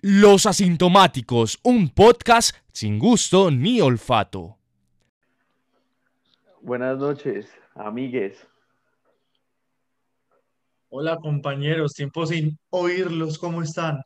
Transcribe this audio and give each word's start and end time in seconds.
Los 0.00 0.46
Asintomáticos, 0.46 1.58
un 1.64 1.88
podcast 1.88 2.54
sin 2.72 3.00
gusto 3.00 3.50
ni 3.50 3.80
olfato. 3.80 4.56
Buenas 6.60 6.98
noches, 6.98 7.50
amigues. 7.74 8.46
Hola 10.88 11.16
compañeros, 11.16 11.94
tiempo 11.94 12.26
sin 12.26 12.60
oírlos, 12.70 13.40
¿cómo 13.40 13.60
están? 13.60 14.02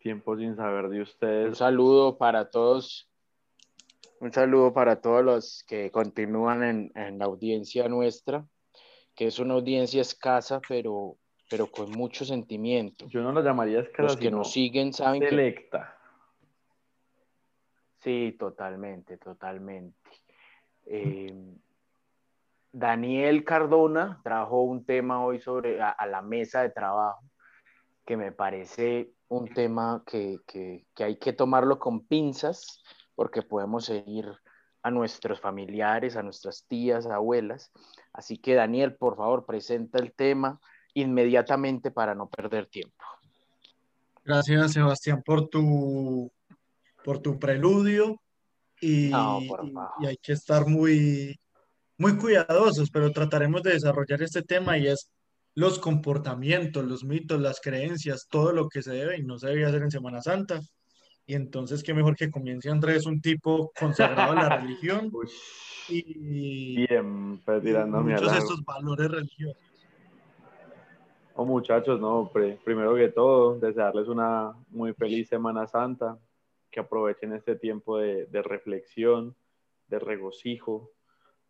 Tiempo 0.00 0.36
sin 0.36 0.54
saber 0.56 0.90
de 0.90 1.00
Un 1.00 1.02
ustedes. 1.02 1.56
saludo 1.56 2.18
para 2.18 2.50
todos. 2.50 3.08
Un 4.20 4.34
saludo 4.34 4.74
para 4.74 5.00
todos 5.00 5.24
los 5.24 5.64
que 5.66 5.90
continúan 5.90 6.62
en, 6.62 6.92
en 6.94 7.18
la 7.18 7.24
audiencia 7.24 7.88
nuestra, 7.88 8.46
que 9.14 9.28
es 9.28 9.38
una 9.38 9.54
audiencia 9.54 10.02
escasa, 10.02 10.60
pero, 10.68 11.16
pero 11.50 11.66
con 11.70 11.90
mucho 11.90 12.24
sentimiento. 12.24 13.08
Yo 13.08 13.22
no 13.22 13.32
lo 13.32 13.42
llamaría 13.42 13.80
escasa, 13.80 14.02
Los 14.04 14.16
que 14.16 14.30
nos 14.30 14.52
siguen 14.52 14.92
saben 14.92 15.20
que... 15.20 15.28
selecta. 15.30 15.98
Sí, 17.98 18.36
totalmente, 18.38 19.18
totalmente. 19.18 19.98
Eh, 20.86 21.34
Daniel 22.72 23.44
Cardona 23.44 24.20
trajo 24.22 24.62
un 24.62 24.84
tema 24.84 25.24
hoy 25.24 25.40
sobre 25.40 25.82
a, 25.82 25.90
a 25.90 26.06
la 26.06 26.22
mesa 26.22 26.62
de 26.62 26.70
trabajo 26.70 27.20
que 28.06 28.16
me 28.16 28.30
parece 28.32 29.10
un 29.28 29.48
tema 29.52 30.02
que, 30.06 30.38
que- 30.46 30.86
que 30.94 31.04
hay 31.04 31.16
que 31.18 31.32
tomarlo 31.32 31.78
con 31.80 32.06
pinzas 32.06 32.82
porque 33.16 33.42
podemos 33.42 33.84
seguir 33.86 34.32
a 34.82 34.90
nuestros 34.90 35.40
familiares, 35.40 36.16
a 36.16 36.22
nuestras 36.22 36.64
tías, 36.66 37.06
abuelas. 37.06 37.70
Así 38.12 38.38
que 38.38 38.54
Daniel, 38.54 38.96
por 38.96 39.16
favor, 39.16 39.44
presenta 39.46 39.98
el 39.98 40.12
tema 40.14 40.60
inmediatamente 40.94 41.90
para 41.90 42.14
no 42.14 42.28
perder 42.28 42.66
tiempo. 42.66 43.04
Gracias 44.24 44.72
Sebastián 44.72 45.22
por 45.24 45.48
tu, 45.48 46.30
por 47.04 47.20
tu 47.20 47.38
preludio 47.38 48.20
y, 48.80 49.10
No, 49.10 49.40
por 49.48 49.64
y- 49.64 50.04
y 50.04 50.06
hay 50.06 50.16
que 50.16 50.32
estar 50.32 50.66
muy, 50.66 51.38
muy 51.98 52.16
cuidadosos, 52.16 52.90
pero 52.90 53.10
trataremos 53.12 53.62
de 53.62 53.72
desarrollar 53.72 54.22
este 54.22 54.42
tema 54.42 54.78
y 54.78 54.88
es 54.88 55.10
los 55.54 55.78
comportamientos, 55.78 56.84
los 56.84 57.04
mitos, 57.04 57.40
las 57.40 57.60
creencias, 57.60 58.26
todo 58.30 58.52
lo 58.52 58.68
que 58.68 58.82
se 58.82 58.92
debe 58.92 59.18
y 59.18 59.22
no 59.22 59.38
se 59.38 59.48
debe 59.48 59.66
hacer 59.66 59.82
en 59.82 59.90
Semana 59.90 60.22
Santa. 60.22 60.60
Y 61.26 61.34
entonces, 61.34 61.82
qué 61.82 61.92
mejor 61.92 62.16
que 62.16 62.30
comience 62.30 62.70
Andrés, 62.70 63.06
un 63.06 63.20
tipo 63.20 63.70
consagrado 63.78 64.32
a 64.32 64.34
la 64.34 64.48
religión 64.60 65.10
Uy, 65.12 65.28
y, 65.88 66.86
siempre 66.86 67.58
y 67.58 67.60
tirándome 67.60 68.12
muchos 68.12 68.32
de 68.32 68.38
estos 68.38 68.64
valores 68.64 69.10
religiosos. 69.10 69.62
Oh, 71.34 71.44
muchachos, 71.44 72.00
no, 72.00 72.30
primero 72.64 72.94
que 72.94 73.08
todo, 73.08 73.58
desearles 73.58 74.08
una 74.08 74.52
muy 74.68 74.92
feliz 74.94 75.28
Semana 75.28 75.66
Santa, 75.66 76.18
que 76.70 76.80
aprovechen 76.80 77.32
este 77.32 77.56
tiempo 77.56 77.98
de, 77.98 78.42
reflexión, 78.42 79.34
de 79.88 79.98
regocijo, 79.98 80.90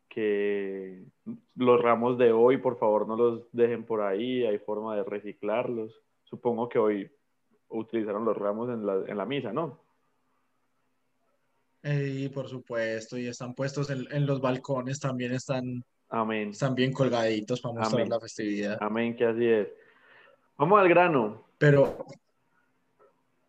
que 0.08 1.05
los 1.55 1.81
ramos 1.81 2.19
de 2.19 2.33
hoy, 2.33 2.58
por 2.58 2.78
favor, 2.78 3.08
no 3.08 3.17
los 3.17 3.53
dejen 3.53 3.84
por 3.84 4.03
ahí, 4.03 4.45
hay 4.45 4.58
forma 4.58 4.97
de 4.97 5.05
reciclarlos. 5.05 6.03
Supongo 6.25 6.69
que 6.69 6.78
hoy 6.78 7.11
utilizaron 7.69 8.25
los 8.25 8.36
ramos 8.36 8.69
en 8.69 9.17
la, 9.17 9.27
misa, 9.27 9.53
¿no? 9.53 9.81
Eh, 11.83 12.25
Y 12.25 12.28
por 12.28 12.48
supuesto, 12.48 13.17
y 13.17 13.28
están 13.28 13.55
puestos 13.55 13.89
en 13.91 14.27
los 14.27 14.41
balcones, 14.41 15.01
también 15.01 15.33
están, 15.33 15.84
Amén. 16.11 16.50
están 16.50 16.75
bien 16.75 16.92
colgaditos 16.92 17.61
para 17.61 17.75
mostrar 17.75 18.00
Amén. 18.00 18.11
la 18.11 18.20
festividad. 18.20 18.78
Amén, 18.80 19.16
que 19.16 19.25
así 19.25 19.47
es. 19.47 19.69
Vamos 20.56 20.80
al 20.80 20.89
grano. 20.89 21.44
Pero 21.56 22.05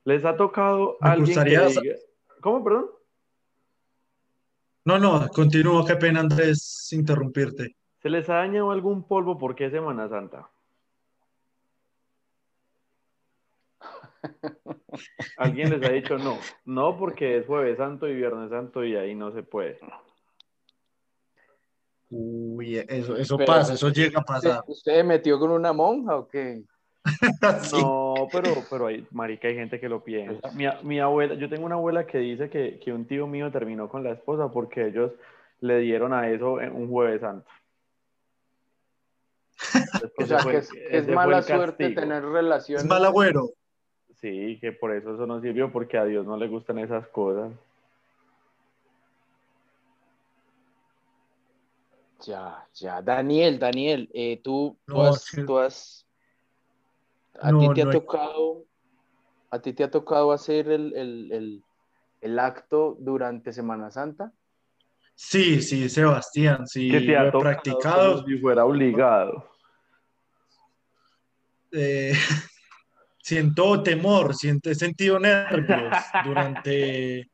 ¿Les 0.04 0.26
ha 0.26 0.36
tocado 0.36 0.98
Me 1.00 1.10
alguien 1.10 1.26
gustaría 1.28 1.66
diga... 1.68 1.96
¿Cómo, 2.42 2.64
perdón? 2.64 2.86
no, 4.84 4.98
no, 4.98 5.28
continúo, 5.30 5.86
qué 5.86 5.96
pena 5.96 6.22
Andrés 6.22 6.90
interrumpirte. 6.92 7.76
¿Se 8.02 8.10
les 8.10 8.28
ha 8.30 8.36
dañado 8.36 8.72
algún 8.72 9.08
polvo 9.08 9.38
por 9.38 9.54
qué 9.54 9.70
Semana 9.70 10.10
Santa? 10.10 10.50
¿Alguien 15.38 15.70
les 15.70 15.88
ha 15.88 15.92
dicho 15.92 16.18
no? 16.18 16.40
No, 16.66 16.98
porque 16.98 17.38
es 17.38 17.46
Jueves 17.46 17.78
Santo 17.78 18.08
y 18.08 18.16
Viernes 18.16 18.50
Santo 18.50 18.84
y 18.84 18.96
ahí 18.96 19.14
no 19.14 19.32
se 19.32 19.44
puede. 19.44 19.80
Uy, 22.62 22.78
eso, 22.88 23.18
eso 23.18 23.38
Pero- 23.38 23.48
pasa, 23.48 23.74
eso 23.74 23.90
llega 23.90 24.20
a 24.20 24.22
¿Usted, 24.22 24.34
pasar. 24.50 24.64
usted 24.68 24.96
se 24.98 25.04
metió 25.04 25.40
con 25.40 25.52
una 25.52 25.74
monja 25.74 26.16
o 26.18 26.28
qué? 26.28 26.62
Sí. 27.64 27.82
No, 27.82 28.28
pero, 28.32 28.54
pero 28.70 28.86
hay, 28.88 29.08
marica, 29.12 29.48
hay 29.48 29.56
gente 29.56 29.80
que 29.80 29.90
lo 29.90 30.04
piensa. 30.04 30.52
Mi, 30.52 30.66
mi 30.84 31.00
abuela, 31.00 31.34
yo 31.34 31.50
tengo 31.50 31.66
una 31.66 31.74
abuela 31.76 32.06
que 32.06 32.20
dice 32.20 32.50
que, 32.50 32.80
que 32.80 32.94
un 32.94 33.06
tío 33.06 33.26
mío 33.26 33.52
terminó 33.52 33.90
con 33.90 34.04
la 34.04 34.12
esposa 34.12 34.50
porque 34.52 34.86
ellos 34.88 35.12
le 35.62 35.80
dieron 35.80 36.14
a 36.14 36.30
eso 36.30 36.62
en 36.62 36.74
un 36.74 36.88
Jueves 36.90 37.22
Santo. 37.22 37.50
O 40.18 40.26
sea, 40.26 40.40
fue 40.40 40.52
que 40.54 40.58
es, 40.60 40.70
es 40.90 41.08
mala 41.08 41.42
suerte 41.42 41.90
tener 41.92 42.24
Es 42.24 42.30
relaciones. 42.30 42.86
mal 42.86 43.04
agüero. 43.06 43.50
Sí, 44.20 44.58
que 44.62 44.72
por 44.72 44.94
eso 44.94 45.16
eso 45.16 45.26
no 45.26 45.42
sirvió, 45.42 45.72
porque 45.72 45.98
a 45.98 46.06
Dios 46.06 46.26
no 46.28 46.38
le 46.38 46.48
gustan 46.48 46.78
esas 46.80 47.08
cosas. 47.08 47.52
Ya, 52.26 52.68
ya. 52.76 53.02
Daniel, 53.02 53.58
Daniel, 53.60 54.10
eh, 54.14 54.42
tú, 54.44 54.78
tú 54.86 54.98
No, 54.98 55.08
has, 55.08 55.24
sí. 55.24 55.46
tú 55.46 55.58
has- 55.58 56.06
a 57.40 57.52
No, 57.52 57.60
ti 57.60 57.74
te 57.76 57.82
ha 57.82 57.86
no 57.86 57.92
tocado, 57.92 58.66
a 59.50 59.60
ti 59.60 59.74
te 59.74 59.84
ha 59.84 59.90
tocado 59.92 60.32
hacer 60.32 60.70
el, 60.70 60.94
el- 60.96 61.32
el- 61.32 61.64
el 62.22 62.40
acto 62.40 62.96
durante 63.00 63.52
Semana 63.52 63.90
Santa. 63.90 64.32
Sí, 65.16 65.62
sí, 65.62 65.90
Sebastián, 65.90 66.68
sí, 66.68 66.90
que 66.90 67.02
te 67.02 67.12
lo 67.14 67.20
ha 67.20 67.28
he 67.28 67.32
practicado. 67.32 68.26
si 68.26 68.38
fuera 68.38 68.66
obligado. 68.66 69.50
eh, 71.72 72.12
siento 73.20 73.82
temor, 73.82 74.36
siento, 74.36 74.70
he 74.70 74.76
sentido 74.76 75.20
nervios 75.20 75.96
durante 76.26 77.31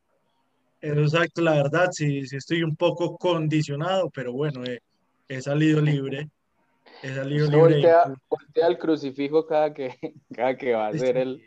esos 0.88 1.16
actos, 1.16 1.44
la 1.44 1.53
verdad, 1.56 1.90
sí, 1.92 2.25
sí 2.25 2.36
estoy 2.38 2.64
un 2.64 2.75
poco 2.75 3.18
condicionado, 3.18 4.09
pero 4.09 4.34
bueno, 4.34 4.64
he, 4.66 4.80
he 5.28 5.42
salido 5.42 5.81
libre, 5.81 6.30
he 7.03 7.14
salido 7.16 7.46
Usted 7.46 7.58
libre. 7.58 7.74
voltea, 7.75 8.14
voltea 8.30 8.66
al 8.66 8.78
crucifijo 8.78 9.46
cada 9.46 9.74
que, 9.74 9.96
cada 10.36 10.56
que 10.58 10.74
va 10.74 10.88
a 10.88 10.90
hacer 10.90 11.18
el, 11.18 11.42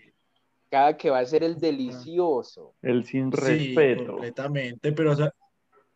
cada 0.70 0.96
que 0.96 1.10
va 1.10 1.18
a 1.20 1.26
ser 1.26 1.42
el 1.42 1.58
delicioso. 1.58 2.74
El 2.82 3.04
sin 3.04 3.30
Sí, 3.32 3.36
respeto. 3.38 4.12
completamente, 4.12 4.92
pero, 4.92 5.16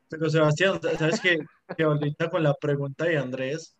pero 0.08 0.30
Sebastián, 0.30 0.80
¿sabes 0.98 1.20
qué? 1.20 1.38
Que 1.76 1.84
ahorita 1.84 2.30
con 2.30 2.42
la 2.42 2.54
pregunta 2.54 3.04
de 3.04 3.18
Andrés, 3.18 3.76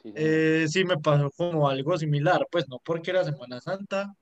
Sí. 0.00 0.12
Eh, 0.14 0.66
sí, 0.68 0.84
me 0.84 0.96
pasó 0.98 1.28
como 1.36 1.68
algo 1.68 1.98
similar, 1.98 2.46
pues 2.52 2.68
no 2.68 2.78
porque 2.84 3.10
era 3.10 3.24
Semana 3.24 3.60
Santa, 3.60 4.14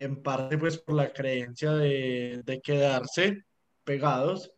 en 0.00 0.20
parte 0.22 0.58
pues 0.58 0.78
por 0.78 0.96
la 0.96 1.12
creencia 1.12 1.70
de, 1.72 2.42
de 2.44 2.60
quedarse 2.60 3.44
pegados, 3.84 4.52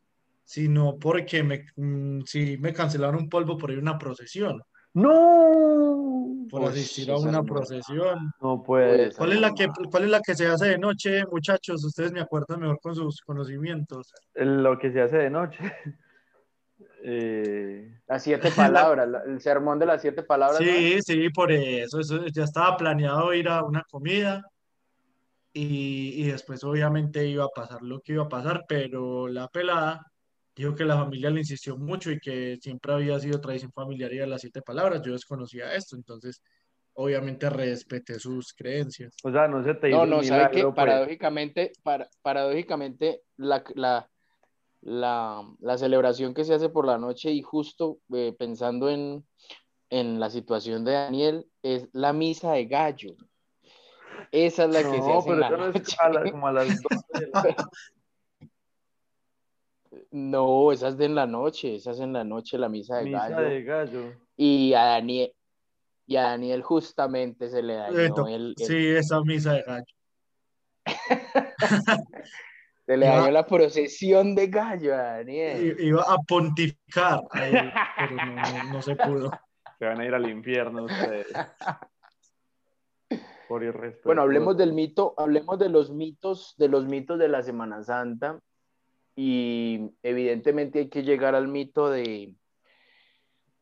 sino 0.44 0.96
porque 0.98 1.42
me, 1.42 1.66
mm, 1.76 2.20
sí 2.24 2.56
me 2.58 2.72
cancelaron 2.72 3.16
un 3.22 3.28
polvo 3.28 3.58
por 3.58 3.70
ir 3.70 3.78
a 3.78 3.82
una 3.82 3.98
procesión, 3.98 4.62
¡No! 4.94 6.46
por 6.48 6.62
Uy, 6.62 6.68
asistir 6.68 7.10
a 7.10 7.18
una 7.18 7.42
procesión. 7.42 8.30
No 8.40 8.62
puede. 8.62 9.12
¿Cuál 9.12 9.32
es 9.32 9.40
la 9.40 9.52
que, 9.52 9.68
cuál 9.90 10.04
es 10.04 10.10
la 10.10 10.20
que 10.20 10.34
se 10.34 10.46
hace 10.46 10.66
de 10.68 10.78
noche, 10.78 11.24
muchachos? 11.30 11.84
Ustedes 11.84 12.12
me 12.12 12.20
acuerdan 12.20 12.60
mejor 12.60 12.78
con 12.80 12.94
sus 12.94 13.20
conocimientos. 13.20 14.12
Lo 14.34 14.78
que 14.78 14.92
se 14.92 15.02
hace 15.02 15.16
de 15.18 15.30
noche. 15.30 15.58
Eh, 17.08 18.00
Las 18.06 18.22
siete 18.22 18.50
palabras, 18.56 19.08
la- 19.08 19.22
el 19.22 19.40
sermón 19.40 19.78
de 19.78 19.86
las 19.86 20.02
siete 20.02 20.22
palabras. 20.22 20.60
¿no? 20.60 20.66
Sí, 20.66 21.00
sí, 21.02 21.30
por 21.30 21.50
eso, 21.52 22.00
eso 22.00 22.26
ya 22.26 22.44
estaba 22.44 22.76
planeado 22.76 23.32
ir 23.32 23.48
a 23.48 23.62
una 23.64 23.82
comida 23.90 24.42
y, 25.58 26.22
y 26.22 26.24
después 26.30 26.62
obviamente 26.64 27.26
iba 27.26 27.44
a 27.44 27.48
pasar 27.48 27.80
lo 27.80 28.00
que 28.02 28.12
iba 28.12 28.24
a 28.24 28.28
pasar, 28.28 28.64
pero 28.68 29.26
la 29.26 29.48
pelada 29.48 30.04
dijo 30.54 30.74
que 30.74 30.84
la 30.84 30.96
familia 30.96 31.30
le 31.30 31.40
insistió 31.40 31.78
mucho 31.78 32.10
y 32.10 32.18
que 32.20 32.58
siempre 32.60 32.92
había 32.92 33.18
sido 33.18 33.40
tradición 33.40 33.72
familiar 33.72 34.12
ir 34.12 34.22
a 34.22 34.26
las 34.26 34.42
siete 34.42 34.60
palabras. 34.60 35.00
Yo 35.02 35.12
desconocía 35.12 35.74
esto, 35.74 35.96
entonces 35.96 36.42
obviamente 36.92 37.48
respeté 37.48 38.18
sus 38.18 38.52
creencias. 38.52 39.14
o 39.24 39.32
sea, 39.32 39.48
no 39.48 39.62
se 39.64 39.74
te 39.74 39.88
hizo 39.88 39.98
No, 39.98 40.06
no, 40.06 40.22
¿sabe 40.22 40.48
qué? 40.50 40.56
milagro, 40.56 40.74
pues. 40.74 40.86
Paradójicamente, 40.86 41.72
para- 41.82 42.08
paradójicamente 42.20 43.22
la, 43.38 43.64
la, 43.74 44.10
la, 44.82 45.42
la 45.58 45.78
celebración 45.78 46.34
que 46.34 46.44
se 46.44 46.52
hace 46.52 46.68
por 46.68 46.86
la 46.86 46.98
noche 46.98 47.30
y 47.30 47.40
justo 47.40 47.98
eh, 48.12 48.34
pensando 48.38 48.90
en, 48.90 49.26
en 49.88 50.20
la 50.20 50.28
situación 50.28 50.84
de 50.84 50.92
Daniel 50.92 51.46
es 51.62 51.88
la 51.92 52.12
misa 52.12 52.52
de 52.52 52.66
gallo. 52.66 53.14
Esa 54.44 54.64
es 54.64 54.70
la 54.70 54.78
que 54.82 54.90
se 54.90 54.98
No, 54.98 55.18
hace 55.18 55.30
en 55.30 55.34
pero 55.36 55.40
la 55.40 55.46
eso 55.46 55.56
no 55.56 55.66
es 55.68 55.74
noche. 55.74 55.96
a 55.98 56.08
la- 56.10 56.30
como 56.30 56.46
a 56.48 56.52
las 56.52 56.68
12 56.82 57.06
de 57.20 57.26
la 57.32 57.56
No, 60.12 60.72
esa 60.72 60.88
es 60.88 60.98
de 60.98 61.04
en 61.06 61.14
la 61.14 61.26
noche, 61.26 61.76
esa 61.76 61.92
es 61.92 62.00
en 62.00 62.12
la 62.12 62.22
noche 62.24 62.58
la 62.58 62.68
misa 62.68 62.96
de 62.98 63.04
misa 63.04 63.28
gallo. 63.30 63.48
de 63.48 63.62
gallo. 63.62 64.12
Y 64.36 64.74
a 64.74 64.84
Daniel, 64.84 65.32
y 66.06 66.16
a 66.16 66.22
Daniel 66.24 66.62
justamente 66.62 67.48
se 67.48 67.62
le 67.62 67.74
dañó 67.76 68.14
to- 68.14 68.28
el, 68.28 68.54
el- 68.58 68.66
Sí, 68.66 68.88
esa 68.88 69.20
misa 69.22 69.54
de 69.54 69.62
gallo. 69.62 69.86
Se 72.86 72.96
le 72.96 73.06
Iba- 73.06 73.16
dañó 73.16 73.30
la 73.32 73.46
procesión 73.46 74.34
de 74.36 74.46
gallo 74.46 74.94
a 74.94 74.98
Daniel. 75.16 75.76
Iba 75.80 76.02
a 76.02 76.18
pontificar, 76.18 77.20
pero 77.32 77.64
no, 78.14 78.34
no- 78.34 78.72
no 78.74 78.82
se 78.82 78.94
pudo. 78.94 79.30
Se 79.78 79.86
van 79.86 80.00
a 80.00 80.04
ir 80.06 80.14
al 80.14 80.28
infierno 80.30 80.84
ustedes. 80.84 81.26
Por. 83.48 84.00
Bueno, 84.04 84.22
hablemos 84.22 84.56
del 84.56 84.72
mito, 84.72 85.14
hablemos 85.16 85.58
de 85.58 85.68
los 85.68 85.90
mitos, 85.90 86.54
de 86.58 86.68
los 86.68 86.86
mitos 86.86 87.18
de 87.18 87.28
la 87.28 87.42
Semana 87.42 87.82
Santa. 87.82 88.40
Y 89.14 89.90
evidentemente 90.02 90.80
hay 90.80 90.88
que 90.88 91.02
llegar 91.02 91.34
al 91.34 91.48
mito 91.48 91.88
de, 91.88 92.34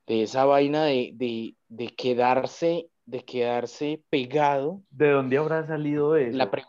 de 0.06 0.22
esa 0.22 0.44
vaina 0.44 0.84
de, 0.84 1.12
de, 1.14 1.54
de 1.68 1.94
quedarse, 1.94 2.88
de 3.06 3.24
quedarse 3.24 4.02
pegado. 4.10 4.82
¿De 4.90 5.10
dónde 5.10 5.38
habrá 5.38 5.64
salido 5.66 6.16
eso? 6.16 6.36
La 6.36 6.50
pre- 6.50 6.64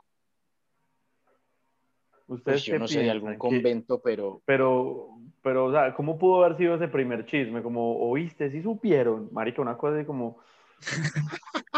¿Ustedes 2.28 2.62
pues 2.62 2.66
yo 2.66 2.80
no 2.80 2.88
sé, 2.88 3.02
de 3.02 3.10
algún 3.12 3.38
convento, 3.38 4.02
pero 4.02 4.42
Pero, 4.46 5.10
pero, 5.42 5.66
o 5.66 5.72
sea, 5.72 5.94
¿cómo 5.96 6.18
pudo 6.18 6.44
haber 6.44 6.58
sido 6.58 6.76
ese 6.76 6.88
primer 6.88 7.26
chisme? 7.26 7.62
Como, 7.62 7.98
¿oíste? 7.98 8.50
¿Sí 8.52 8.62
supieron? 8.62 9.30
Marica, 9.32 9.62
una 9.62 9.78
cosa 9.78 9.98
así 9.98 10.06
como, 10.06 10.38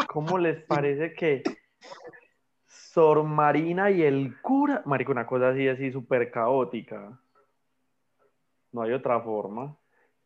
¿cómo 0.07 0.37
les 0.37 0.61
parece 0.63 1.13
que 1.13 1.43
Sor 2.65 3.23
Marina 3.23 3.89
y 3.91 4.03
el 4.03 4.39
cura? 4.41 4.81
Marica, 4.85 5.11
una 5.11 5.25
cosa 5.27 5.49
así, 5.49 5.67
así 5.67 5.91
súper 5.91 6.31
caótica. 6.31 7.19
No 8.71 8.81
hay 8.81 8.91
otra 8.93 9.21
forma. 9.21 9.75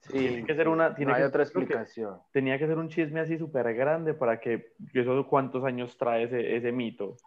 sí, 0.02 0.18
Tiene 0.18 0.46
que 0.46 0.56
ser 0.56 0.68
una- 0.68 0.96
tiene 0.96 1.12
no 1.12 1.16
hay 1.16 1.22
que- 1.22 1.28
otra 1.28 1.40
que- 1.44 1.50
explicación. 1.50 2.18
Tenía 2.32 2.58
que 2.58 2.66
ser 2.66 2.78
un 2.78 2.90
chisme 2.90 3.20
así 3.20 3.38
súper 3.38 3.72
grande 3.76 4.16
para 4.16 4.40
que, 4.40 4.74
¿eso 4.94 5.28
cuántos 5.28 5.64
años 5.64 5.96
trae 5.96 6.24
ese, 6.24 6.56
ese 6.58 6.72
mito? 6.72 7.18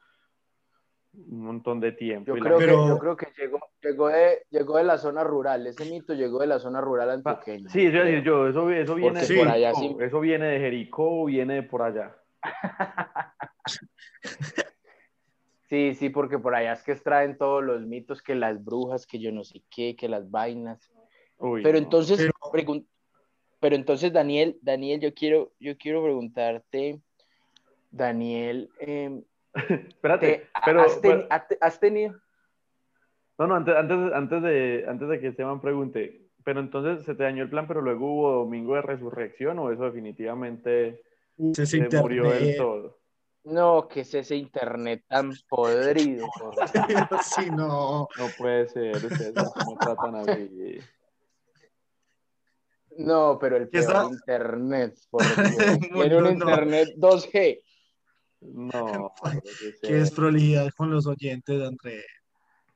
Un 1.17 1.41
montón 1.45 1.79
de 1.81 1.93
tiempo. 1.93 2.27
Yo 2.29 2.37
la- 2.37 2.43
creo, 2.43 2.59
Pero- 2.59 2.83
que, 2.83 2.89
yo 2.89 2.99
creo 2.99 3.17
que 3.17 3.27
llegó, 3.39 3.61
llegó, 3.83 4.09
de, 4.09 4.39
llegó 4.51 4.77
de 4.79 4.85
la 4.85 4.99
zona 4.99 5.23
rural, 5.25 5.67
ese 5.67 5.85
mito 5.91 6.13
llegó 6.15 6.41
de 6.41 6.47
la 6.49 6.59
zona 6.59 6.81
rural 6.81 7.11
antioqueña. 7.11 7.69
Sí, 7.71 7.87
eso 7.87 7.99
decir 7.99 8.23
yo, 8.25 8.49
eso, 8.49 8.69
eso 8.71 8.95
viene 8.97 9.21
por 9.25 9.49
allá 9.49 9.75
sí- 9.75 9.97
eso 10.01 10.21
viene 10.21 10.47
de 10.47 10.59
Jericó 10.59 11.23
o 11.23 11.25
viene 11.27 11.55
de 11.55 11.63
por 11.63 11.83
allá. 11.83 12.17
Sí, 15.69 15.95
sí, 15.95 16.11
porque 16.11 16.39
por 16.39 16.55
allá 16.55 16.75
es 16.75 16.83
que 16.83 16.93
extraen 16.93 17.39
todos 17.39 17.65
los 17.65 17.81
mitos, 17.83 18.23
que 18.23 18.35
las 18.35 18.63
brujas, 18.63 19.07
que 19.07 19.19
yo 19.19 19.33
no 19.33 19.45
sé 19.45 19.63
qué, 19.75 19.97
que 19.97 20.09
las 20.09 20.31
vainas. 20.31 20.93
Uy, 21.39 21.63
Pero 21.63 21.79
no. 21.79 21.85
entonces, 21.85 22.19
Pero- 22.53 22.85
pero 23.61 23.75
entonces, 23.77 24.13
Daniel, 24.13 24.59
Daniel, 24.61 25.01
yo 25.01 25.15
quiero, 25.15 25.53
yo 25.59 25.77
quiero 25.79 26.03
preguntarte, 26.05 27.01
Daniel, 27.91 28.69
em, 28.79 29.23
Espérate, 29.89 30.27
te- 30.39 30.49
pero, 30.65 30.83
has, 30.83 31.01
ten- 31.01 31.27
tenido, 31.81 32.15
no, 33.39 33.47
no, 33.47 33.55
antes, 33.57 33.75
antes, 33.77 34.13
antes, 34.13 34.43
de, 34.43 34.85
antes 34.89 35.09
de 35.09 35.21
que 35.21 35.29
Esteban 35.29 35.61
pregunte, 35.61 36.29
pero 36.45 36.61
entonces 36.61 37.05
se 37.05 37.15
te 37.15 37.23
dañó 37.25 37.43
el 37.43 37.51
plan, 37.51 37.67
pero 37.67 37.81
luego 37.81 38.07
hubo 38.13 38.33
domingo 38.33 38.75
de 38.75 38.83
resurrección 38.83 39.59
o 39.59 39.71
eso 39.73 39.85
definitivamente 39.85 41.03
se 41.53 41.89
murió 41.89 42.25
del 42.25 42.33
internet. 42.51 42.57
todo. 42.59 42.99
no, 43.45 43.89
que 43.89 44.01
es 44.01 44.15
ese 44.15 44.37
internet 44.37 45.05
tan 45.09 45.33
podrido. 45.49 46.27
por- 46.39 46.55
Sí, 47.23 47.51
no. 47.51 48.09
No 48.19 48.29
puede 48.39 48.69
ser, 48.69 48.97
ustedes 48.97 49.35
no 49.35 49.79
tratan 49.81 50.15
así. 50.17 50.79
No, 52.97 53.39
pero 53.41 53.57
el 53.57 53.69
¿Qué 53.71 53.81
peor 53.83 54.13
internet, 54.13 54.95
por 55.11 55.23
Dios. 55.23 55.81
No, 55.91 56.01
Tiene 56.01 56.17
un 56.19 56.25
no. 56.25 56.31
internet 56.31 56.89
2G. 56.97 57.61
No, 58.53 59.13
Qué 59.83 59.95
desprolijidad 59.95 60.71
con 60.77 60.91
los 60.91 61.07
oyentes, 61.07 61.63
André. 61.63 62.05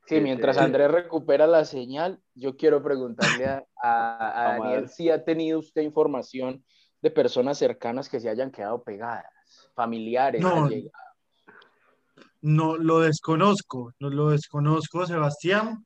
Sí, 0.05 0.15
Sí, 0.15 0.21
mientras. 0.21 0.57
Andrés 0.57 0.89
recupera 0.89 1.45
la 1.45 1.65
señal, 1.65 2.19
yo 2.33 2.57
quiero 2.57 2.81
preguntarle 2.81 3.45
a, 3.45 3.65
Daniel 4.59 4.89
si 4.89 5.09
ha 5.09 5.23
tenido 5.23 5.59
usted 5.59 5.83
información 5.83 6.63
de 7.01 7.11
personas 7.11 7.57
cercanas 7.57 8.09
que 8.09 8.19
se 8.19 8.29
hayan 8.29 8.51
quedado 8.51 8.83
pegadas, 8.83 9.25
familiares, 9.75 10.41
No. 10.41 10.69
No 12.41 12.77
lo 12.77 13.01
desconozco, 13.01 13.93
no 13.99 14.09
lo 14.09 14.29
desconozco, 14.29 15.05
Sebastián, 15.05 15.85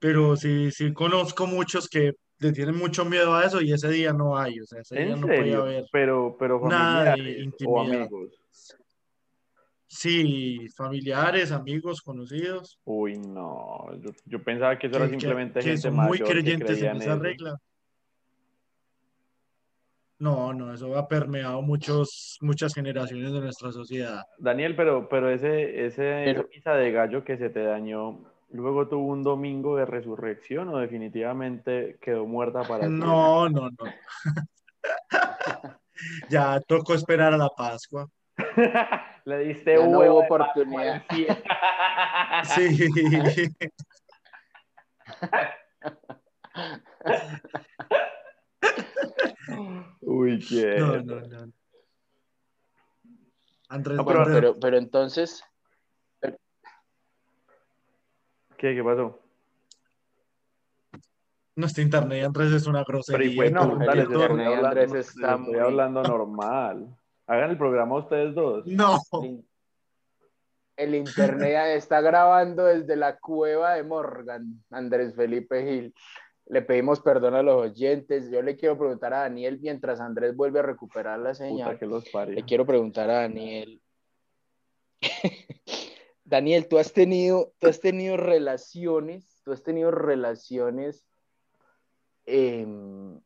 pero 0.00 0.36
sí, 0.36 0.72
sí 0.72 0.92
conozco 0.92 1.46
muchos 1.46 1.88
que 1.88 2.14
le 2.40 2.52
tienen 2.52 2.76
mucho 2.76 3.04
miedo 3.04 3.34
a 3.34 3.44
eso 3.44 3.60
y 3.60 3.72
ese 3.72 3.88
día 3.88 4.12
no 4.12 4.36
hay, 4.36 4.58
o 4.58 4.66
sea, 4.66 4.80
ese 4.80 4.96
día 4.96 5.14
¿En 5.14 5.20
no 5.20 5.28
puede 5.28 5.38
serio? 5.38 5.62
haber. 5.62 5.84
Pero, 5.92 6.36
pero 6.36 6.60
Nada 6.68 7.14
de 7.14 7.20
o 7.20 7.44
intimidad. 7.44 8.02
amigos. 8.02 8.32
Sí, 9.94 10.68
familiares, 10.74 11.52
amigos, 11.52 12.00
conocidos, 12.00 12.80
Uy, 12.84 13.18
no. 13.18 13.88
Yo, 14.00 14.10
yo 14.24 14.42
pensaba 14.42 14.78
que 14.78 14.86
eso 14.86 14.96
era 14.96 15.04
que, 15.04 15.12
que- 15.12 15.20
simplemente 15.20 15.60
que 15.60 15.66
gente 15.66 15.82
son 15.82 15.96
mayor 15.96 16.08
muy 16.08 16.18
que 16.18 16.24
creyentes 16.24 16.78
creía 16.78 16.90
en 16.92 16.96
esa 16.96 17.12
eso. 17.12 17.22
regla. 17.22 17.58
No, 20.18 20.54
no, 20.54 20.72
eso 20.72 20.96
ha 20.96 21.06
permeado 21.06 21.60
muchos, 21.60 22.38
muchas 22.40 22.72
generaciones 22.72 23.32
de 23.34 23.40
nuestra 23.40 23.70
sociedad. 23.70 24.22
Daniel, 24.38 24.74
pero, 24.76 25.08
pero 25.10 25.28
ese, 25.28 25.84
ese, 25.84 26.22
Pero- 26.24 26.48
esa 26.52 26.72
de 26.74 26.90
gallo 26.90 27.22
que 27.22 27.36
se 27.36 27.50
te 27.50 27.62
dañó, 27.62 28.18
luego 28.50 28.88
tuvo 28.88 29.08
un 29.12 29.22
domingo 29.22 29.76
de 29.76 29.84
resurrección 29.84 30.70
o 30.70 30.78
definitivamente 30.78 31.98
quedó 32.00 32.24
muerta 32.24 32.62
para 32.62 32.86
siempre? 32.86 33.06
No, 33.08 33.48
no, 33.50 33.68
no. 33.68 33.76
Ya 36.30 36.58
tocó 36.60 36.94
esperar 36.94 37.32
a 37.34 37.36
la 37.36 37.48
Pascua. 37.50 38.08
Le 39.24 39.38
diste 39.38 39.76
Ya 39.76 39.86
no 39.86 39.98
huevo 39.98 40.20
Pascua 40.28 40.46
oportunidad. 40.46 41.02
Sí. 42.44 43.48
Uy, 50.00 50.38
qué. 50.48 50.76
No, 50.78 51.02
no, 51.02 51.20
no. 51.20 51.52
Andrés 53.68 53.96
No, 53.96 54.04
pero-. 54.04 54.24
Pero, 54.24 54.60
pero 54.60 54.76
entonces, 54.76 55.44
¿Qué, 58.58 58.76
qué 58.76 58.84
pasó? 58.84 59.18
Nuestro 61.56 61.82
internet, 61.82 62.24
Andrés, 62.24 62.52
es 62.52 62.66
una 62.68 62.84
Pero 62.84 62.98
grosería. 62.98 63.26
y 63.32 63.36
pues, 63.36 63.52
no, 63.52 63.66
no, 63.66 63.80
el 63.80 63.86
dale, 63.86 64.02
internet 64.04 64.46
Andrés 64.64 64.94
está 64.94 65.34
estoy 65.34 65.44
muy- 65.52 65.58
hablando 65.58 66.02
normal. 66.04 66.96
Hagan 67.26 67.50
el 67.50 67.58
programa 67.58 67.98
ustedes 67.98 68.34
dos. 68.34 68.66
No, 68.66 68.98
el, 70.76 70.94
internet 70.94 71.76
está 71.76 72.00
grabando 72.00 72.64
desde 72.64 72.96
la 72.96 73.18
cueva 73.18 73.74
de 73.74 73.84
Morgan, 73.84 74.62
Andrés 74.70 75.14
Felipe 75.14 75.64
Gil. 75.64 75.94
Le 76.46 76.62
pedimos 76.62 77.00
perdón 77.00 77.34
a 77.34 77.42
los 77.42 77.70
oyentes. 77.70 78.30
Yo 78.30 78.42
le 78.42 78.56
quiero 78.56 78.76
preguntar 78.76 79.14
a 79.14 79.20
Daniel, 79.20 79.60
mientras 79.60 80.00
Andrés 80.00 80.34
vuelve 80.34 80.58
a 80.58 80.62
recuperar 80.62 81.18
la 81.20 81.34
señal. 81.34 81.68
Puta 81.68 81.78
que 81.78 81.86
los. 81.86 82.04
Le 82.28 82.42
quiero 82.44 82.66
preguntar 82.66 83.08
a 83.10 83.20
Daniel. 83.20 83.80
Daniel, 86.24 86.66
tú 86.66 86.78
has 86.78 86.92
tenido, 86.92 87.52
tú 87.58 87.68
has 87.68 87.80
tenido 87.80 88.16
relaciones, 88.16 89.40
tú 89.44 89.52
has 89.52 89.62
tenido 89.62 89.90
relaciones 89.90 91.04
em, 92.24 93.20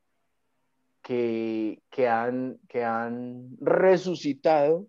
que, 1.07 1.81
que, 1.89 2.09
han, 2.09 2.59
que 2.69 2.83
han 2.83 3.57
resucitado, 3.61 4.89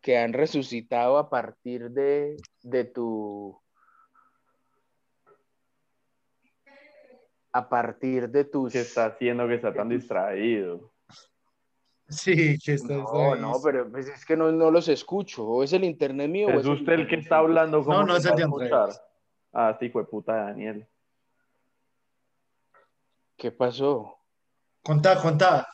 que 0.00 0.16
han 0.16 0.32
resucitado 0.32 1.18
a 1.18 1.28
partir 1.28 1.90
de, 1.90 2.34
de 2.62 2.84
tu 2.84 3.60
a 7.52 7.68
partir 7.68 8.30
de 8.30 8.46
tus 8.46 8.72
¿Qué 8.72 8.80
está 8.80 9.04
haciendo 9.04 9.46
que 9.46 9.56
está 9.56 9.74
tan 9.74 9.90
distraído? 9.90 10.94
sí, 12.08 12.56
que 12.64 12.72
está 12.72 12.94
no, 12.94 13.36
no, 13.36 13.52
pero 13.62 13.90
pues 13.90 14.08
es 14.08 14.24
que 14.24 14.34
no, 14.34 14.50
no 14.50 14.70
los 14.70 14.88
escucho. 14.88 15.46
¿O 15.46 15.62
es 15.62 15.74
el 15.74 15.84
internet 15.84 16.30
mío? 16.30 16.46
o 16.46 16.52
¿Es 16.52 16.64
el 16.64 16.72
usted 16.72 16.92
el 16.94 16.98
que 17.00 17.02
internet 17.02 17.22
está 17.24 17.36
hablando? 17.36 17.84
¿Cómo 17.84 17.98
No, 17.98 18.06
no 18.06 18.14
se 18.14 18.20
es 18.20 18.24
el 18.32 18.36
de 18.36 18.42
Andrés. 18.44 19.02
Ah, 19.52 19.70
este 19.72 19.86
hijo 19.86 19.98
de 19.98 20.06
puta 20.06 20.34
de 20.36 20.40
Daniel. 20.40 20.88
¿Qué 23.36 23.52
pasó? 23.52 24.17
Contá, 24.82 25.20
contá. 25.20 25.66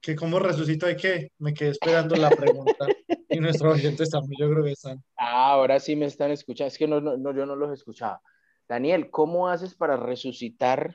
¿Que 0.00 0.14
cómo 0.14 0.38
resucito 0.38 0.86
de 0.86 0.96
qué? 0.96 1.32
Me 1.38 1.52
quedé 1.52 1.70
esperando 1.70 2.16
la 2.16 2.30
pregunta. 2.30 2.86
Y 3.28 3.40
nuestros 3.40 3.74
oyentes 3.74 4.08
también, 4.08 4.40
yo 4.40 4.50
creo 4.50 4.64
que 4.64 4.70
están. 4.70 5.02
Ah, 5.16 5.50
ahora 5.50 5.78
sí 5.78 5.94
me 5.94 6.06
están 6.06 6.30
escuchando. 6.30 6.68
Es 6.68 6.78
que 6.78 6.86
no, 6.86 7.00
no, 7.00 7.16
no, 7.16 7.34
yo 7.34 7.44
no 7.44 7.56
los 7.56 7.70
escuchaba. 7.72 8.22
Daniel, 8.68 9.10
¿cómo 9.10 9.48
haces 9.48 9.74
para 9.74 9.96
resucitar 9.96 10.94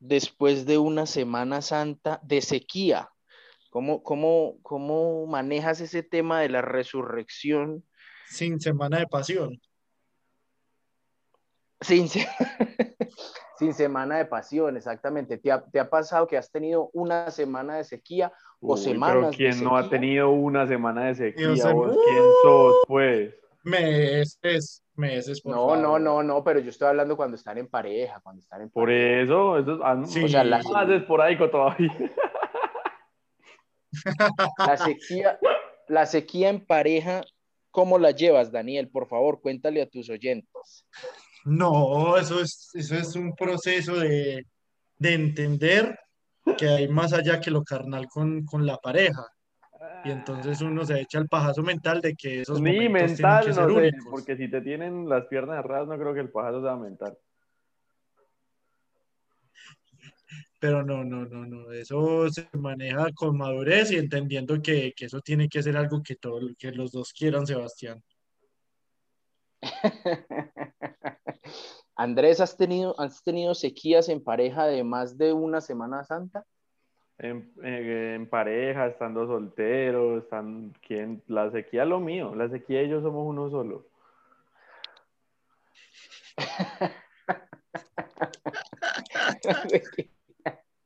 después 0.00 0.66
de 0.66 0.78
una 0.78 1.06
Semana 1.06 1.62
Santa 1.62 2.18
de 2.24 2.40
sequía? 2.40 3.10
¿Cómo, 3.70 4.02
cómo, 4.02 4.58
cómo 4.62 5.26
manejas 5.26 5.80
ese 5.80 6.02
tema 6.02 6.40
de 6.40 6.48
la 6.48 6.62
resurrección 6.62 7.84
Sin 8.28 8.60
semana 8.60 8.98
de 8.98 9.06
pasión. 9.06 9.60
sin, 11.80 12.08
sin 13.58 13.72
semana 13.74 14.18
de 14.18 14.26
pasión? 14.26 14.76
Exactamente. 14.76 15.38
¿Te 15.38 15.52
ha, 15.52 15.62
te 15.64 15.78
ha 15.80 15.88
pasado 15.88 16.26
que 16.26 16.36
has 16.36 16.50
tenido 16.50 16.90
una 16.92 17.30
semana 17.30 17.76
de 17.76 17.84
sequía 17.84 18.32
o 18.60 18.74
Uy, 18.74 18.78
semanas 18.80 19.14
pero 19.16 19.30
de 19.30 19.36
¿quién 19.36 19.64
no 19.64 19.76
ha 19.76 19.82
sequía? 19.82 19.98
tenido 20.00 20.30
una 20.30 20.66
semana 20.66 21.04
de 21.06 21.14
sequía? 21.14 21.44
Yo 21.46 21.56
sé- 21.56 21.72
¿Vos 21.72 21.96
quién 22.04 22.24
sos, 22.42 22.76
pues? 22.88 23.34
Meses, 23.62 24.84
meses, 24.94 25.40
por 25.40 25.52
No, 25.52 25.58
favor. 25.68 25.78
no, 25.78 25.98
no, 25.98 26.22
no, 26.22 26.44
pero 26.44 26.60
yo 26.60 26.68
estoy 26.68 26.88
hablando 26.88 27.16
cuando 27.16 27.36
están 27.36 27.56
en 27.56 27.66
pareja, 27.68 28.20
cuando 28.22 28.40
están 28.40 28.60
en 28.60 28.68
Por 28.70 28.84
pareja. 28.84 29.22
eso, 29.22 29.58
eso 29.58 29.72
es 29.76 29.80
ah, 29.82 29.94
no, 29.94 30.06
Sí. 30.06 30.24
O 30.24 30.28
sea, 30.28 30.44
la, 30.44 30.60
más 30.62 30.90
esporádico 30.90 31.48
todavía. 31.48 31.90
la 34.58 34.76
sequía, 34.76 35.38
la 35.88 36.06
sequía 36.06 36.50
en 36.50 36.64
pareja, 36.66 37.22
¿cómo 37.70 37.98
la 37.98 38.10
llevas, 38.10 38.52
Daniel? 38.52 38.88
Por 38.90 39.06
favor, 39.08 39.40
cuéntale 39.40 39.80
a 39.82 39.88
tus 39.88 40.10
oyentes. 40.10 40.86
No, 41.44 42.16
eso 42.16 42.40
es, 42.40 42.70
eso 42.74 42.94
es 42.94 43.14
un 43.16 43.34
proceso 43.36 43.96
de, 43.96 44.46
de 44.98 45.14
entender 45.14 45.98
que 46.58 46.68
hay 46.68 46.88
más 46.88 47.12
allá 47.12 47.40
que 47.40 47.50
lo 47.50 47.62
carnal 47.62 48.08
con, 48.08 48.44
con 48.44 48.66
la 48.66 48.78
pareja. 48.78 49.26
Y 50.04 50.10
entonces 50.10 50.60
uno 50.60 50.84
se 50.84 51.00
echa 51.00 51.18
el 51.18 51.28
pajazo 51.28 51.62
mental 51.62 52.00
de 52.00 52.14
que 52.14 52.42
esos 52.42 52.60
Ni 52.60 52.72
momentos 52.72 53.16
tienen 53.16 53.16
mental, 53.16 53.46
no 53.48 53.54
sé, 53.54 53.60
únicos. 53.64 54.06
porque 54.10 54.36
si 54.36 54.48
te 54.50 54.60
tienen 54.60 55.08
las 55.08 55.26
piernas 55.26 55.58
erradas, 55.58 55.88
no 55.88 55.98
creo 55.98 56.14
que 56.14 56.20
el 56.20 56.30
pajazo 56.30 56.62
sea 56.62 56.76
mental. 56.76 57.16
Pero 60.60 60.82
no, 60.82 61.04
no, 61.04 61.26
no, 61.26 61.46
no. 61.46 61.72
Eso 61.72 62.28
se 62.30 62.48
maneja 62.54 63.06
con 63.14 63.36
madurez 63.36 63.90
y 63.92 63.96
entendiendo 63.96 64.60
que, 64.62 64.92
que 64.96 65.06
eso 65.06 65.20
tiene 65.20 65.48
que 65.48 65.62
ser 65.62 65.76
algo 65.76 66.02
que, 66.02 66.16
todo, 66.16 66.40
que 66.58 66.72
los 66.72 66.90
dos 66.92 67.12
quieran, 67.12 67.46
Sebastián. 67.46 68.02
Andrés, 71.96 72.40
¿has 72.40 72.56
tenido, 72.56 72.94
¿has 72.98 73.22
tenido 73.22 73.54
sequías 73.54 74.08
en 74.08 74.22
pareja 74.22 74.66
de 74.66 74.82
más 74.84 75.16
de 75.16 75.32
una 75.32 75.60
Semana 75.60 76.04
Santa? 76.04 76.44
En, 77.18 77.52
en 77.62 78.28
pareja, 78.28 78.86
estando 78.88 79.26
soltero, 79.26 80.18
están, 80.18 80.74
¿quién? 80.84 81.22
La 81.28 81.50
sequía 81.52 81.84
es 81.84 81.88
lo 81.88 82.00
mío, 82.00 82.34
la 82.34 82.48
sequía 82.48 82.82
y 82.82 82.88
yo 82.88 83.00
somos 83.00 83.24
uno 83.26 83.48
solo. 83.50 83.86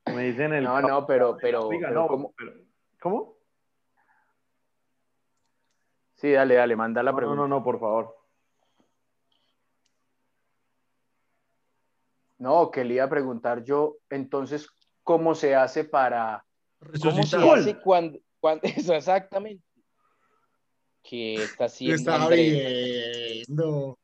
Me 0.07 0.25
dicen 0.25 0.53
el... 0.53 0.65
No, 0.65 0.81
no, 0.81 1.07
pero, 1.07 1.37
pero, 1.41 1.69
Oiga, 1.69 1.89
pero 1.89 2.01
no, 2.03 2.09
¿cómo? 2.09 2.35
pero- 2.37 2.53
¿Cómo? 3.01 3.35
Sí, 6.17 6.33
dale, 6.33 6.55
dale, 6.57 6.75
manda 6.77 7.03
la 7.03 7.13
No, 7.13 7.17
pregunta. 7.17 7.41
no, 7.43 7.49
no, 7.49 7.63
por 7.63 7.79
favor. 7.79 8.18
No, 12.39 12.71
que 12.71 12.85
le 12.85 12.95
iba 12.95 13.05
a 13.05 13.09
preguntar 13.11 13.65
yo, 13.65 13.97
entonces, 14.11 14.69
¿cómo 15.03 15.35
se 15.35 15.55
hace 15.57 15.85
para, 15.85 16.45
cómo 17.03 17.23
se 17.25 17.37
hace 17.37 17.79
cuando, 17.81 18.19
cuando, 18.41 18.63
eso 18.83 18.95
exactamente, 18.95 19.65
¿qué 21.03 21.35
está 21.43 21.65
haciendo 21.65 22.13
Andrés? 22.13 23.45
viendo. 23.49 23.99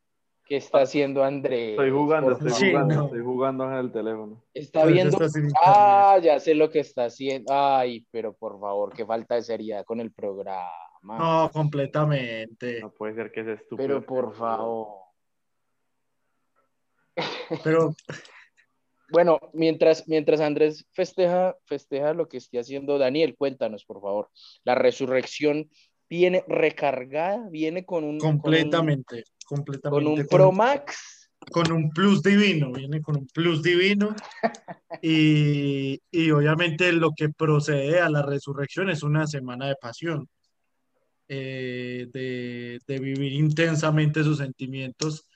¿Qué 0.47 0.57
está 0.57 0.81
haciendo 0.81 1.23
Andrés? 1.23 1.71
Estoy 1.71 1.89
jugando, 1.89 2.33
estoy 2.33 2.51
Sí, 2.51 2.69
jugando, 2.69 2.93
no. 2.95 3.05
estoy 3.05 3.21
jugando 3.23 3.65
en 3.65 3.73
el 3.77 3.91
teléfono. 3.91 4.43
Está 4.53 4.81
Pero 4.81 4.93
viendo, 4.93 5.17
está 5.23 5.39
ah, 5.63 6.19
ya 6.21 6.39
sé 6.39 6.53
lo 6.53 6.69
que 6.69 6.81
está 6.81 7.05
haciendo, 7.05 7.51
ay, 7.51 8.05
pero 8.11 8.33
por 8.33 8.59
favor, 8.59 8.93
qué 8.93 9.05
falta 9.07 9.33
de 9.35 9.41
seriedad 9.41 9.83
con 9.85 9.99
el 10.01 10.11
programa, 10.11 10.69
No, 11.01 11.49
completamente. 11.51 12.79
No 12.79 12.91
puede 12.91 13.15
ser 13.15 13.31
que 13.31 13.41
es 13.41 13.47
estúpido. 13.59 13.87
pero 13.87 14.05
por 14.05 14.35
favor. 14.35 15.04
Pero 17.63 17.95
Bueno, 19.09 19.39
mientras, 19.53 20.07
mientras 20.07 20.41
Andrés 20.41 20.87
festeja, 20.91 21.55
festeja 21.65 22.13
lo 22.15 22.27
que 22.27 22.37
esté 22.37 22.57
haciendo 22.59 22.97
Daniel, 22.97 23.35
cuéntanos, 23.37 23.85
por 23.85 24.01
favor. 24.01 24.29
La 24.63 24.73
resurrección 24.73 25.69
viene 26.09 26.43
recargada, 26.47 27.47
viene 27.51 27.85
con 27.85 28.03
un, 28.03 28.17
con 28.19 28.29
un- 28.31 28.39
completamente, 28.39 29.23
con 29.45 29.57
completamente. 29.57 30.21
un, 30.21 30.27
Pro 30.27 30.51
Max. 30.51 31.29
con 31.51 31.71
un 31.71 31.91
plus 31.91 32.23
divino, 32.23 32.71
viene 32.71 33.01
con 33.03 33.17
un 33.17 33.27
plus 33.27 33.61
divino. 33.61 34.15
Y, 35.01 35.99
y 36.09 36.31
obviamente 36.31 36.91
lo 36.93 37.11
que 37.11 37.27
procede 37.29 37.99
a 37.99 38.09
la 38.09 38.21
resurrección 38.23 38.89
es 38.89 39.03
una 39.03 39.27
semana 39.27 39.67
de 39.67 39.75
pasión, 39.75 40.27
eh, 41.27 42.07
de, 42.11 42.79
de 42.87 42.99
vivir 42.99 43.33
intensamente 43.33 44.23
sus 44.23 44.37
sentimientos 44.37 45.27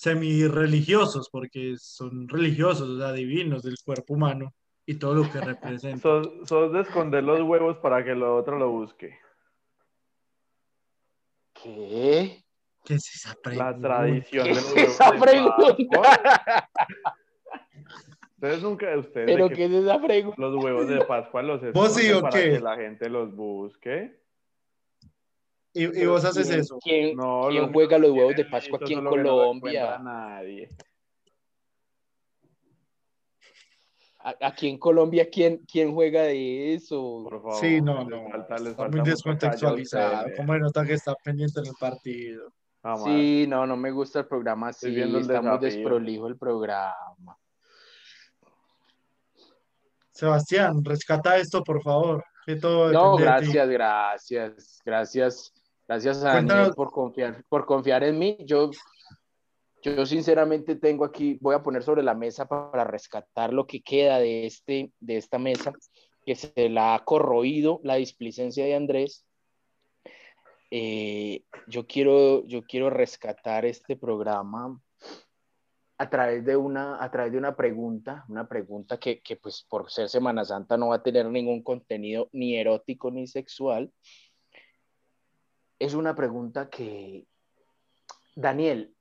semi-religiosos, 0.00 1.28
porque 1.30 1.74
son 1.78 2.26
religiosos, 2.26 2.88
o 2.88 2.98
sea, 2.98 3.12
divinos 3.12 3.62
del 3.62 3.76
cuerpo 3.84 4.14
humano 4.14 4.54
y 4.86 4.94
todo 4.94 5.14
lo 5.14 5.30
que 5.30 5.40
representa. 5.42 6.00
Sos, 6.00 6.28
sos 6.48 6.72
de 6.72 6.80
esconder 6.80 7.22
los 7.22 7.42
huevos 7.42 7.76
para 7.78 8.02
que 8.02 8.14
lo 8.14 8.34
otro 8.34 8.58
lo 8.58 8.70
busque. 8.70 9.18
¿Qué? 11.52 12.42
¿Qué 12.84 12.94
es 12.94 13.14
esa 13.14 13.34
La 13.34 13.42
pregunta? 13.42 13.78
tradición 13.80 14.44
¿Qué 14.46 14.52
de 14.54 14.58
es 14.58 14.64
los 14.64 14.74
huevos 14.74 14.92
esa 14.94 15.10
de 15.12 15.18
pregunta? 15.20 16.68
Ustedes 18.36 18.62
nunca, 18.62 18.96
ustedes 18.96 19.26
de 19.26 19.32
¿Pero 19.34 19.48
que 19.50 19.54
qué 19.54 19.64
es 19.66 19.72
esa 19.72 20.00
pregunta? 20.00 20.40
los 20.40 20.64
huevos 20.64 20.88
de 20.88 21.04
Pascua 21.04 21.42
los 21.42 21.60
¿Vos 21.74 21.94
sí 21.94 22.06
esconden 22.06 22.16
o 22.16 22.20
para 22.22 22.42
qué? 22.42 22.50
que 22.52 22.60
la 22.60 22.76
gente 22.76 23.10
los 23.10 23.36
busque. 23.36 24.18
Y, 25.72 26.02
y 26.02 26.06
vos 26.06 26.24
haces 26.24 26.48
¿Quién, 26.48 26.60
eso. 26.60 26.78
quién- 26.82 27.16
No, 27.16 27.46
quién 27.48 27.62
los 27.62 27.72
juega 27.72 27.98
los 27.98 28.10
huevos 28.10 28.34
de 28.34 28.44
Pascua 28.44 28.78
aquí 28.82 28.94
en 28.94 29.04
no 29.04 29.10
Colombia? 29.10 29.82
encuentra 29.82 29.98
nadie. 29.98 30.68
A- 34.18 34.36
Aquí 34.48 34.68
en 34.68 34.78
Colombia, 34.78 35.28
¿quién, 35.30 35.58
quién 35.70 35.94
juega 35.94 36.22
de 36.24 36.74
eso? 36.74 37.20
Por 37.24 37.40
favor. 37.40 37.54
Sí, 37.60 37.80
no, 37.80 38.00
les 38.00 38.08
no. 38.08 38.30
falta- 38.30 38.58
les 38.58 38.66
Está 38.72 38.88
muy 38.88 39.00
descontextualizado. 39.02 40.26
¿Cómo 40.36 40.58
nota 40.58 40.84
que 40.84 40.94
está 40.94 41.14
pendiente 41.14 41.60
en 41.60 41.66
el 41.66 41.74
partido? 41.78 42.52
Jamás. 42.82 43.04
Sí, 43.04 43.46
no, 43.48 43.66
no 43.66 43.76
me 43.76 43.90
gusta 43.90 44.20
el 44.20 44.26
programa 44.26 44.70
Estoy 44.70 44.90
así, 44.90 44.96
viendo 44.96 45.18
el 45.18 45.22
está 45.22 45.40
muy 45.40 45.58
desprolijo 45.58 46.26
el 46.26 46.36
programa. 46.36 47.38
Sebastián, 50.12 50.84
rescata 50.84 51.36
esto, 51.36 51.62
por 51.62 51.82
favor. 51.82 52.24
Que 52.44 52.56
todo 52.56 52.90
No, 52.92 53.16
de 53.16 53.16
ti. 53.16 53.22
gracias, 53.52 54.80
gracias, 54.84 55.52
gracias, 55.90 56.24
a 56.24 56.32
Cuéntanos- 56.32 56.48
Daniel 56.48 56.74
por 56.74 56.90
confiar, 56.92 57.44
por 57.48 57.66
confiar 57.66 58.04
en 58.04 58.18
mí. 58.18 58.36
Yo, 58.46 58.70
yo 59.82 60.06
sinceramente 60.06 60.76
tengo 60.76 61.04
aquí, 61.04 61.36
voy 61.40 61.54
a 61.54 61.62
poner 61.62 61.82
sobre 61.82 62.02
la 62.02 62.14
mesa 62.14 62.46
pa- 62.46 62.70
para 62.70 62.84
rescatar 62.84 63.52
lo 63.52 63.66
que 63.66 63.82
queda 63.82 64.18
de, 64.18 64.46
este, 64.46 64.92
de 65.00 65.16
esta 65.16 65.38
mesa, 65.38 65.72
que 66.24 66.34
se 66.36 66.68
la 66.68 66.94
ha 66.94 67.04
corroído 67.04 67.80
la 67.82 67.96
displicencia 67.96 68.64
de 68.64 68.74
Andrés. 68.74 69.24
Eh, 70.70 71.42
yo, 71.66 71.86
quiero, 71.86 72.46
yo 72.46 72.62
quiero 72.62 72.90
rescatar 72.90 73.64
este 73.64 73.96
programa 73.96 74.80
a 75.98 76.08
través 76.08 76.44
de 76.44 76.56
una, 76.56 77.02
a 77.02 77.10
través 77.10 77.32
de 77.32 77.38
una 77.38 77.56
pregunta, 77.56 78.24
una 78.28 78.46
pregunta 78.48 78.98
que, 78.98 79.20
que 79.20 79.36
pues 79.36 79.66
por 79.68 79.90
ser 79.90 80.08
Semana 80.08 80.44
Santa 80.44 80.76
no 80.76 80.88
va 80.88 80.96
a 80.96 81.02
tener 81.02 81.26
ningún 81.26 81.62
contenido 81.62 82.28
ni 82.32 82.56
erótico 82.56 83.10
ni 83.10 83.26
sexual. 83.26 83.90
Es 85.80 85.94
una 85.94 86.14
pregunta 86.14 86.70
que, 86.70 87.26
Daniel, 88.36 88.94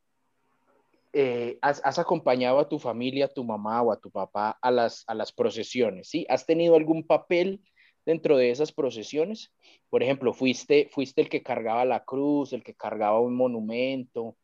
eh, 1.14 1.60
has, 1.62 1.82
has 1.86 2.00
acompañado 2.00 2.58
a 2.58 2.68
tu 2.68 2.80
familia, 2.80 3.26
a 3.26 3.34
tu 3.34 3.44
mamá 3.44 3.82
o 3.84 3.92
a 3.92 4.00
tu 4.00 4.10
papá 4.10 4.58
a 4.62 4.72
las, 4.72 5.04
a 5.06 5.14
las 5.14 5.32
procesiones, 5.32 6.10
¿sí? 6.10 6.26
¿Has 6.30 6.48
tenido 6.48 6.76
algún 6.76 7.06
papel 7.06 7.62
dentro 8.06 8.38
de 8.38 8.50
esas 8.50 8.72
procesiones? 8.72 9.52
Por 9.92 10.02
ejemplo, 10.02 10.34
fuiste, 10.34 10.90
fuiste 10.92 11.22
el 11.22 11.30
que 11.30 11.44
cargaba 11.44 11.86
la 11.86 12.04
cruz, 12.04 12.54
el 12.54 12.64
que 12.64 12.74
cargaba 12.74 13.20
un 13.20 13.36
monumento, 13.36 14.38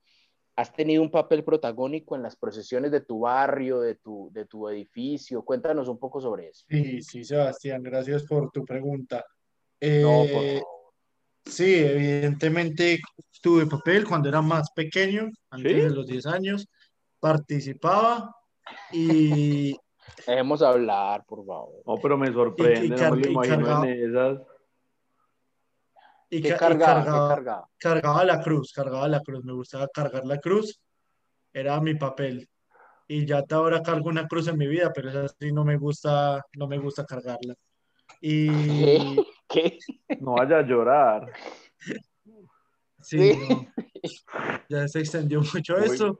¿Has 0.57 0.71
tenido 0.71 1.01
un 1.01 1.11
papel 1.11 1.43
protagónico 1.43 2.15
en 2.15 2.23
las 2.23 2.37
procesiones 2.37 2.89
de 2.89 3.01
tu 3.01 3.19
barrio, 3.19 3.81
de 3.81 3.95
tu, 3.95 4.29
de 4.31 4.45
tu 4.45 4.69
edificio? 4.69 5.43
Cuéntanos 5.43 5.89
un 5.89 5.99
poco 5.99 6.21
sobre 6.21 6.47
eso. 6.47 6.65
Sí, 6.69 7.01
sí, 7.01 7.25
Sebastián, 7.25 7.83
gracias 7.83 8.23
por 8.23 8.49
tu 8.51 8.63
pregunta. 8.63 9.25
No, 9.81 10.19
por 10.31 10.43
Eh, 10.45 10.59
favor. 10.59 10.74
Sí, 11.45 11.75
evidentemente 11.75 12.99
tuve 13.41 13.65
papel 13.67 14.05
cuando 14.05 14.29
era 14.29 14.41
más 14.41 14.71
pequeño, 14.71 15.29
antes 15.49 15.71
¿Sí? 15.71 15.81
de 15.81 15.89
los 15.89 16.07
10 16.07 16.25
años, 16.25 16.67
participaba 17.19 18.35
y, 18.91 19.75
Dejemos 20.27 20.61
hablar, 20.61 21.23
por 21.27 21.45
favor. 21.45 21.81
No, 21.85 21.95
pero 22.01 22.17
me 22.17 22.31
sorprende, 22.31 22.85
Y- 22.85 22.87
y 22.87 22.89
no 22.89 23.11
me 23.11 23.17
lo 23.21 23.27
y 23.27 23.31
imagino 23.31 23.57
cargaba- 23.65 23.87
en 23.87 24.09
esas. 24.09 24.39
y 26.29 26.41
¿Qué 26.41 26.49
ca- 26.49 26.55
y 26.55 26.57
cargaba? 26.59 26.75
¿Qué 26.77 26.85
cargaba, 27.05 27.27
cargaba? 27.27 27.69
cargaba 27.77 28.25
la 28.25 28.41
cruz, 28.41 28.71
cargaba 28.73 29.07
la 29.07 29.19
cruz, 29.21 29.43
me 29.43 29.53
gustaba 29.53 29.87
cargar 29.93 30.25
la 30.25 30.39
cruz, 30.39 30.79
era 31.53 31.79
mi 31.81 31.95
papel. 31.95 32.47
Y 33.07 33.25
ya 33.25 33.39
hasta 33.39 33.57
ahora 33.57 33.81
cargo 33.83 34.09
una 34.09 34.25
cruz 34.27 34.47
en 34.47 34.57
mi 34.57 34.67
vida, 34.67 34.91
pero 34.93 35.09
esa 35.09 35.27
sí 35.39 35.51
no 35.51 35.63
me 35.63 35.77
gusta, 35.77 36.41
no 36.57 36.67
me 36.67 36.77
gusta 36.79 37.05
cargarla. 37.05 37.53
Y 38.21 39.15
¿Qué? 39.55 39.77
No 40.19 40.33
vaya 40.33 40.57
a 40.59 40.61
llorar. 40.63 41.31
sí, 43.01 43.31
Sí. 43.31 43.39
no, 43.49 43.67
ya 44.69 44.87
se 44.87 44.99
extendió 44.99 45.39
mucho 45.41 45.75
Uy. 45.77 45.85
esto, 45.85 46.19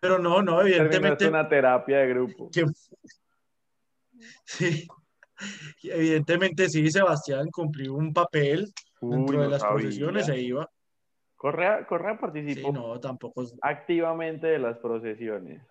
pero 0.00 0.18
no, 0.18 0.42
no, 0.42 0.60
evidentemente, 0.62 1.28
una 1.28 1.48
terapia 1.48 1.98
de 1.98 2.08
grupo. 2.08 2.50
que- 2.52 2.64
sí, 4.44 4.86
evidentemente 5.82 6.68
sí, 6.68 6.90
Sebastián 6.90 7.48
cumplió 7.52 7.94
un 7.94 8.12
papel 8.12 8.72
Uy, 9.00 9.10
dentro 9.16 9.38
de 9.40 9.44
no 9.44 9.50
las 9.52 9.62
sabía. 9.62 9.74
procesiones 9.76 10.28
e 10.28 10.40
iba. 10.40 10.68
Correa, 11.36 11.86
Correa 11.86 12.14
Sí, 12.14 12.18
participó 12.20 12.72
no, 12.72 12.98
tampoco 12.98 13.42
es- 13.42 13.54
activamente 13.62 14.48
de 14.48 14.58
las 14.58 14.78
procesiones. 14.78 15.62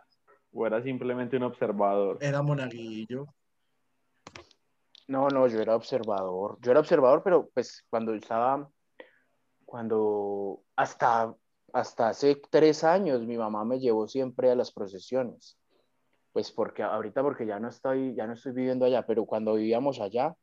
¿O 0.54 0.66
era 0.66 0.82
simplemente 0.82 1.36
un 1.36 1.44
observador? 1.44 2.18
era 2.22 2.42
monaguillo. 2.42 3.26
No, 5.08 5.30
no, 5.30 5.48
yo 5.48 5.62
era 5.62 5.76
observador. 5.76 6.58
Yo 6.62 6.72
era 6.72 6.80
observador, 6.82 7.22
pero 7.24 7.50
pues 7.54 7.86
cuando 7.90 8.14
estaba, 8.14 8.70
cuando 9.66 10.62
hasta, 10.76 11.34
hasta 11.74 12.10
hace 12.10 12.42
tres 12.50 12.84
años 12.84 13.22
mi 13.22 13.38
mamá 13.38 13.64
me 13.64 13.80
llevó 13.80 14.08
siempre 14.08 14.52
a 14.52 14.56
las 14.56 14.72
procesiones. 14.72 15.58
Pues 16.34 16.52
porque 16.52 16.84
ahorita 16.84 17.24
porque 17.24 17.46
ya 17.46 17.60
no 17.60 17.70
estoy, 17.70 18.14
ya 18.16 18.28
no 18.28 18.34
estoy 18.34 18.52
viviendo 18.52 18.86
allá, 18.86 19.06
pero 19.06 19.26
cuando 19.26 19.54
vivíamos 19.56 20.00
allá, 20.00 20.36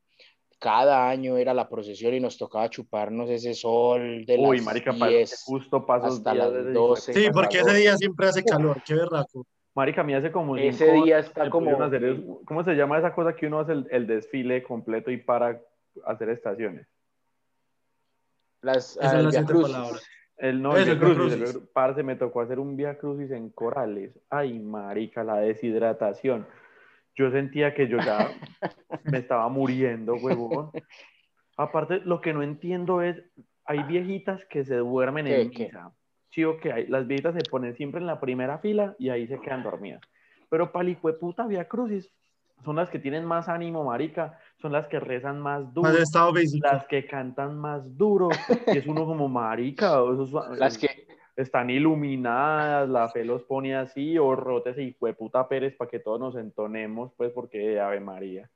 cada 0.58 1.08
año 1.08 1.36
era 1.36 1.52
la 1.52 1.68
procesión 1.68 2.14
y 2.14 2.20
nos 2.20 2.38
tocaba 2.38 2.70
chuparnos 2.70 3.28
ese 3.28 3.54
sol 3.54 4.24
de 4.24 4.38
Uy, 4.38 4.56
las 4.56 4.64
marica, 4.64 4.92
pa- 4.98 5.08
10 5.08 5.42
justo 5.44 5.84
pasos 5.84 6.18
hasta 6.18 6.34
las 6.34 6.52
de 6.52 6.60
ese 6.62 6.70
12. 6.72 7.12
Sí, 7.12 7.30
porque 7.32 7.58
ese 7.58 7.74
día 7.74 7.96
siempre 7.98 8.26
hace 8.26 8.42
calor, 8.44 8.82
qué 8.84 8.94
berraco. 8.94 9.46
Marica, 9.74 10.02
a 10.02 10.04
mí 10.04 10.14
hace 10.14 10.30
como 10.30 10.56
Ese 10.56 10.86
cinco 10.86 11.04
día 11.04 11.18
está 11.18 11.50
como- 11.50 11.82
hacer 11.82 12.04
es- 12.04 12.20
¿Cómo 12.46 12.62
se 12.62 12.74
llama 12.74 12.98
esa 12.98 13.12
cosa 13.14 13.34
que 13.34 13.46
uno 13.48 13.58
hace 13.60 13.72
el, 13.72 13.88
el 13.90 14.06
desfile 14.06 14.62
completo 14.62 15.10
y 15.10 15.16
para 15.16 15.60
hacer 16.06 16.28
estaciones? 16.30 16.86
las, 18.62 18.96
las 18.96 19.12
Via 19.22 19.30
siete 19.30 19.46
Crucis. 19.52 19.72
palabras. 19.74 20.08
El 20.36 20.62
no, 20.62 20.76
el 20.76 20.98
Crucis, 20.98 21.58
parce, 21.72 22.02
me 22.02 22.16
tocó 22.16 22.40
hacer 22.40 22.58
un 22.58 22.76
Via 22.76 22.98
Crucis 22.98 23.30
en 23.30 23.50
Corales. 23.50 24.18
Ay, 24.30 24.58
marica, 24.58 25.22
la 25.22 25.36
deshidratación. 25.36 26.46
Yo 27.14 27.30
sentía 27.30 27.74
que 27.74 27.86
yo 27.88 27.98
ya 27.98 28.32
me 29.04 29.18
estaba 29.18 29.48
muriendo, 29.48 30.14
huevón. 30.16 30.70
Aparte, 31.56 32.00
lo 32.04 32.20
que 32.20 32.32
no 32.32 32.42
entiendo 32.42 33.00
es, 33.02 33.22
hay 33.64 33.82
viejitas 33.84 34.44
que 34.46 34.64
se 34.64 34.76
duermen 34.76 35.26
en 35.28 35.50
¿Qué, 35.50 35.56
qué? 35.56 35.64
misa. 35.66 35.92
Sí, 36.34 36.42
ok, 36.42 36.66
hay- 36.66 36.86
las 36.88 37.06
viejitas 37.06 37.34
se 37.34 37.48
ponen 37.48 37.76
siempre 37.76 38.00
en 38.00 38.06
la 38.08 38.18
primera 38.18 38.58
fila 38.58 38.96
y 38.98 39.08
ahí 39.08 39.28
se 39.28 39.38
quedan 39.40 39.62
dormidas. 39.62 40.00
Pero 40.50 40.72
puta 41.20 41.46
Via 41.46 41.68
Crucis 41.68 42.10
son 42.64 42.74
las 42.76 42.90
que 42.90 42.98
tienen 42.98 43.24
más 43.24 43.48
ánimo, 43.48 43.84
marica, 43.84 44.38
son 44.60 44.72
las 44.72 44.88
que 44.88 44.98
rezan 44.98 45.40
más 45.40 45.72
duro, 45.72 45.90
Más 45.90 45.98
estado 46.00 46.34
físico. 46.34 46.66
las 46.66 46.86
que 46.86 47.06
cantan 47.06 47.56
más 47.56 47.96
duro, 47.96 48.30
y 48.66 48.76
es 48.78 48.86
uno 48.86 49.06
como 49.06 49.28
marica, 49.28 50.00
esos- 50.00 50.32
Las 50.58 50.76
que, 50.76 51.06
están 51.36 51.68
iluminadas, 51.70 52.88
la 52.88 53.08
fe 53.08 53.24
los 53.24 53.42
pone 53.42 53.74
así, 53.74 54.18
o 54.18 54.34
rotes 54.36 54.78
y 54.78 54.92
fue 54.92 55.14
puta 55.14 55.46
Pérez 55.48 55.76
para 55.76 55.90
que 55.90 55.98
todos 55.98 56.20
nos 56.20 56.36
entonemos, 56.36 57.12
pues 57.16 57.32
porque 57.32 57.80
Ave 57.80 58.00
María. 58.00 58.48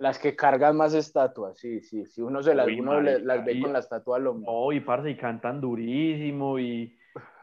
Las 0.00 0.18
que 0.18 0.34
cargan 0.34 0.76
más 0.76 0.94
estatuas, 0.94 1.58
sí, 1.58 1.80
sí, 1.82 2.06
sí, 2.06 2.22
uno, 2.22 2.42
se 2.42 2.54
las, 2.54 2.66
Uy, 2.66 2.80
uno 2.80 3.00
le- 3.00 3.12
marica, 3.12 3.34
las 3.34 3.44
ve 3.44 3.52
y- 3.52 3.60
con 3.60 3.72
la 3.74 3.78
estatua 3.80 4.16
al 4.16 4.26
hombro. 4.26 4.50
No, 4.50 4.72
y 4.72 4.80
parce, 4.80 5.10
y 5.10 5.16
cantan 5.16 5.60
durísimo, 5.60 6.58
y 6.58 6.98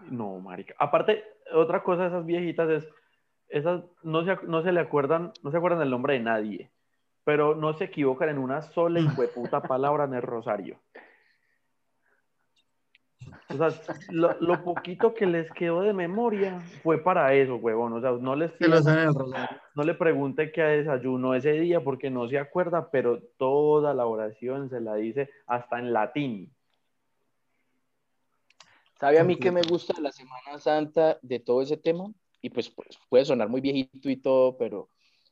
no, 0.09 0.39
marica. 0.39 0.73
Aparte, 0.79 1.23
otra 1.53 1.83
cosa 1.83 2.01
de 2.03 2.07
esas 2.09 2.25
viejitas 2.25 2.67
es, 2.69 2.87
esas 3.47 3.83
no 4.01 4.25
se, 4.25 4.37
no 4.47 4.63
se 4.63 4.71
le 4.71 4.79
acuerdan, 4.79 5.31
no 5.43 5.51
se 5.51 5.57
acuerdan 5.57 5.83
el 5.83 5.91
nombre 5.91 6.15
de 6.15 6.19
nadie, 6.21 6.71
pero 7.23 7.55
no 7.55 7.73
se 7.73 7.85
equivocan 7.85 8.29
en 8.29 8.39
una 8.39 8.63
sola 8.63 8.99
y 8.99 9.07
puta 9.35 9.61
palabra 9.61 10.05
en 10.05 10.15
el 10.15 10.23
rosario. 10.23 10.79
O 13.49 13.57
sea, 13.57 13.69
lo, 14.09 14.35
lo 14.39 14.63
poquito 14.63 15.13
que 15.13 15.25
les 15.25 15.49
quedó 15.51 15.81
de 15.81 15.93
memoria 15.93 16.61
fue 16.83 16.97
para 16.97 17.33
eso, 17.33 17.55
huevón. 17.55 17.93
O 17.93 18.01
sea, 18.01 18.11
no 18.11 18.35
les 18.35 18.51
no 19.75 19.83
le 19.83 19.93
pregunte 19.93 20.51
qué 20.51 20.61
desayuno 20.61 21.33
ese 21.33 21.53
día 21.53 21.83
porque 21.83 22.09
no 22.09 22.27
se 22.27 22.37
acuerda, 22.37 22.89
pero 22.91 23.21
toda 23.37 23.93
la 23.93 24.05
oración 24.05 24.69
se 24.69 24.81
la 24.81 24.95
dice 24.95 25.29
hasta 25.45 25.79
en 25.79 25.93
latín. 25.93 26.53
¿Sabe 28.99 29.19
a 29.19 29.23
mí 29.23 29.37
que 29.37 29.51
me 29.51 29.61
gusta 29.61 29.93
de 29.93 30.01
la 30.01 30.11
Semana 30.11 30.57
Santa 30.57 31.19
de 31.21 31.39
todo 31.39 31.61
ese 31.61 31.77
tema? 31.77 32.11
Y 32.41 32.49
pues, 32.49 32.69
pues, 32.69 32.97
puede 33.09 33.25
sonar 33.25 33.49
muy 33.49 33.61
viejito 33.61 34.09
y 34.09 34.17
todo, 34.17 34.57
pero, 34.57 34.89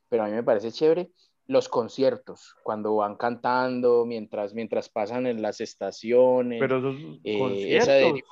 pero 0.07 0.23
a 0.23 0.27
mí 0.27 0.33
me 0.33 0.43
parece 0.43 0.71
chévere. 0.71 1.09
Los 1.47 1.69
conciertos, 1.69 2.55
cuando 2.63 2.95
van 2.95 3.15
cantando, 3.17 4.03
mientras, 4.05 4.53
mientras 4.55 4.89
pasan 4.89 5.27
en 5.27 5.41
las 5.41 5.61
estaciones. 5.61 6.59
Pero 6.59 6.79
esos 6.79 6.95
Eh, 7.23 7.37
conciertos, 7.37 7.87
de- 8.13 8.23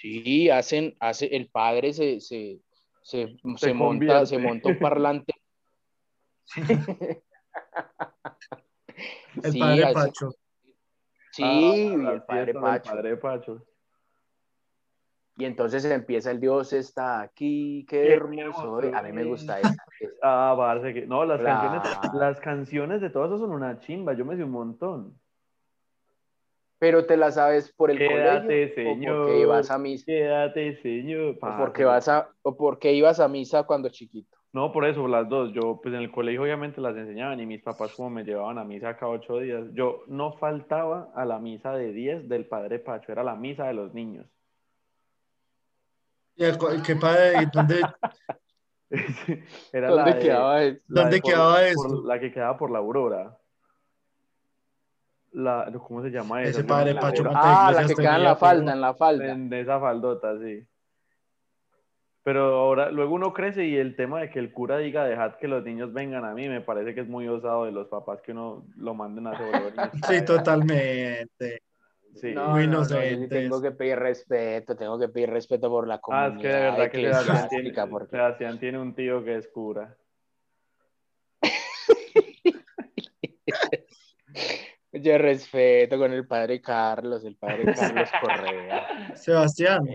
Sí, 0.00 0.48
hacen, 0.48 0.96
hace, 1.00 1.26
el 1.36 1.48
padre 1.50 1.92
se, 1.92 2.20
se, 2.20 2.60
se, 3.02 3.36
se 3.56 3.74
monta, 3.74 4.24
se 4.24 4.38
monta 4.38 4.68
un 4.70 4.78
parlante. 4.78 5.34
El 9.42 9.52
Sí, 9.52 9.58
padre 9.58 9.84
hace- 9.84 9.94
Pacho. 9.94 10.30
Sí, 11.32 11.42
ah, 11.44 12.12
el 12.12 12.22
padre 12.24 12.54
Pacho. 12.54 12.90
Padre 12.90 13.16
Pacho. 13.16 13.66
Y 15.40 15.44
entonces 15.46 15.84
empieza 15.86 16.30
el 16.30 16.38
Dios 16.40 16.72
está 16.72 17.22
aquí, 17.22 17.86
qué 17.88 18.02
Qué 18.02 18.12
hermoso. 18.14 18.78
hermoso 18.80 18.96
A 18.96 19.02
mí 19.02 19.12
me 19.12 19.24
gusta 19.24 19.58
esa. 19.58 19.74
Ah, 20.22 20.54
parce, 20.56 20.92
que 20.92 21.06
no, 21.06 21.24
las 21.24 21.40
Claro. 21.40 21.70
canciones, 21.70 22.14
las 22.14 22.40
canciones 22.40 23.00
de 23.00 23.10
todas 23.10 23.28
esas 23.30 23.40
son 23.40 23.52
una 23.52 23.78
chimba, 23.80 24.12
yo 24.12 24.24
me 24.24 24.36
sé 24.36 24.44
un 24.44 24.50
montón. 24.50 25.14
Pero 26.78 27.04
te 27.04 27.16
la 27.16 27.30
sabes 27.30 27.72
por 27.72 27.90
el 27.90 27.98
Quédate, 27.98 28.72
colegio 28.72 28.74
señor. 28.74 29.14
o 29.16 29.18
porque 29.26 29.40
ibas 29.40 29.70
a 29.70 29.78
misa, 29.78 30.04
Quédate, 30.06 30.76
señor. 30.82 31.36
o 31.42 31.56
porque 31.58 31.84
vas 31.84 32.08
a, 32.08 32.30
o 32.42 32.56
porque 32.56 32.92
ibas 32.94 33.20
a 33.20 33.28
misa 33.28 33.64
cuando 33.64 33.88
chiquito. 33.90 34.36
No, 34.52 34.72
por 34.72 34.84
eso, 34.84 35.06
las 35.06 35.28
dos. 35.28 35.52
Yo, 35.52 35.78
pues 35.82 35.94
en 35.94 36.00
el 36.00 36.10
colegio 36.10 36.42
obviamente 36.42 36.80
las 36.80 36.96
enseñaban 36.96 37.38
y 37.38 37.46
mis 37.46 37.62
papás 37.62 37.94
como 37.94 38.10
me 38.10 38.24
llevaban 38.24 38.58
a 38.58 38.64
misa 38.64 38.96
cada 38.96 39.12
ocho 39.12 39.38
días. 39.38 39.66
Yo 39.74 40.02
no 40.08 40.32
faltaba 40.32 41.12
a 41.14 41.24
la 41.24 41.38
misa 41.38 41.72
de 41.74 41.92
10 41.92 42.28
del 42.28 42.46
Padre 42.46 42.78
Pacho, 42.78 43.12
era 43.12 43.22
la 43.22 43.36
misa 43.36 43.66
de 43.66 43.74
los 43.74 43.94
niños. 43.94 44.26
¿Y 46.40 46.44
el 46.44 46.56
co- 46.56 46.70
qué 46.84 46.96
padre? 46.96 47.42
¿Y 47.42 47.46
¿Dónde? 47.52 47.82
Era 49.74 49.90
la 49.90 50.02
¿Dónde 50.04 50.14
de- 50.14 50.18
quedaba 50.20 50.62
eso? 50.62 50.80
la 50.88 51.00
de 51.02 51.04
¿Dónde 51.04 51.20
por- 51.20 51.30
quedaba 51.30 51.54
por 51.54 51.62
eso? 51.64 52.02
la 52.06 52.18
que 52.20 52.32
quedaba 52.32 52.56
por 52.58 52.70
la 52.70 52.78
Aurora. 52.78 53.36
La, 55.32 55.70
¿Cómo 55.86 56.02
se 56.02 56.08
llama 56.08 56.40
esa? 56.42 56.50
Ese 56.60 56.64
Padre 56.64 56.94
me 56.94 57.00
Pacho. 57.02 57.22
¿cuántas 57.24 57.44
Ah, 57.44 57.72
la 57.72 57.86
que 57.86 57.94
queda 57.94 58.16
en 58.16 58.24
la 58.24 58.36
falda, 58.36 58.72
en 58.72 58.80
la 58.80 58.94
falda. 58.94 59.24
En 59.26 59.52
esa 59.52 59.78
faldota, 59.78 60.38
sí. 60.38 60.66
Pero 62.22 62.54
ahora, 62.56 62.90
luego 62.90 63.14
uno 63.14 63.34
crece 63.34 63.66
y 63.66 63.76
el 63.76 63.94
tema 63.94 64.20
de 64.22 64.30
que 64.30 64.38
el 64.38 64.50
cura 64.52 64.78
diga 64.78 65.04
dejad 65.04 65.34
que 65.36 65.46
los 65.46 65.62
niños 65.62 65.92
vengan 65.92 66.24
a 66.24 66.32
mí, 66.32 66.48
me 66.48 66.62
parece 66.62 66.94
que 66.94 67.02
es 67.02 67.08
muy 67.08 67.28
osado 67.28 67.66
de 67.66 67.72
los 67.72 67.86
papás 67.88 68.22
que 68.22 68.32
uno 68.32 68.64
lo 68.78 68.94
manden 68.94 69.26
a 69.26 69.32
sobre 69.36 69.90
Sí, 70.08 70.24
totalmente. 70.24 71.62
Sí. 72.14 72.32
No, 72.32 72.48
Muy 72.50 72.66
no, 72.66 72.82
no, 72.82 73.28
tengo 73.28 73.62
que 73.62 73.70
pedir 73.70 73.98
respeto, 73.98 74.76
tengo 74.76 74.98
que 74.98 75.08
pedir 75.08 75.30
respeto 75.30 75.68
por 75.68 75.86
la 75.86 75.94
Ah, 75.94 76.00
comunidad 76.00 76.34
es 76.34 76.40
que 76.42 76.58
de 76.58 76.64
verdad 76.64 76.90
que 76.90 77.00
Sebastián 77.00 77.48
tiene, 77.48 77.86
porque 77.90 78.10
Sebastián 78.16 78.58
tiene 78.60 78.78
un 78.78 78.94
tío 78.94 79.24
que 79.24 79.36
es 79.36 79.48
cura. 79.48 79.96
yo 84.92 85.18
respeto 85.18 85.98
con 85.98 86.12
el 86.12 86.26
padre 86.26 86.60
Carlos, 86.60 87.24
el 87.24 87.36
padre 87.36 87.72
Carlos 87.74 88.08
Correa. 88.20 89.12
Sebastián, 89.16 89.88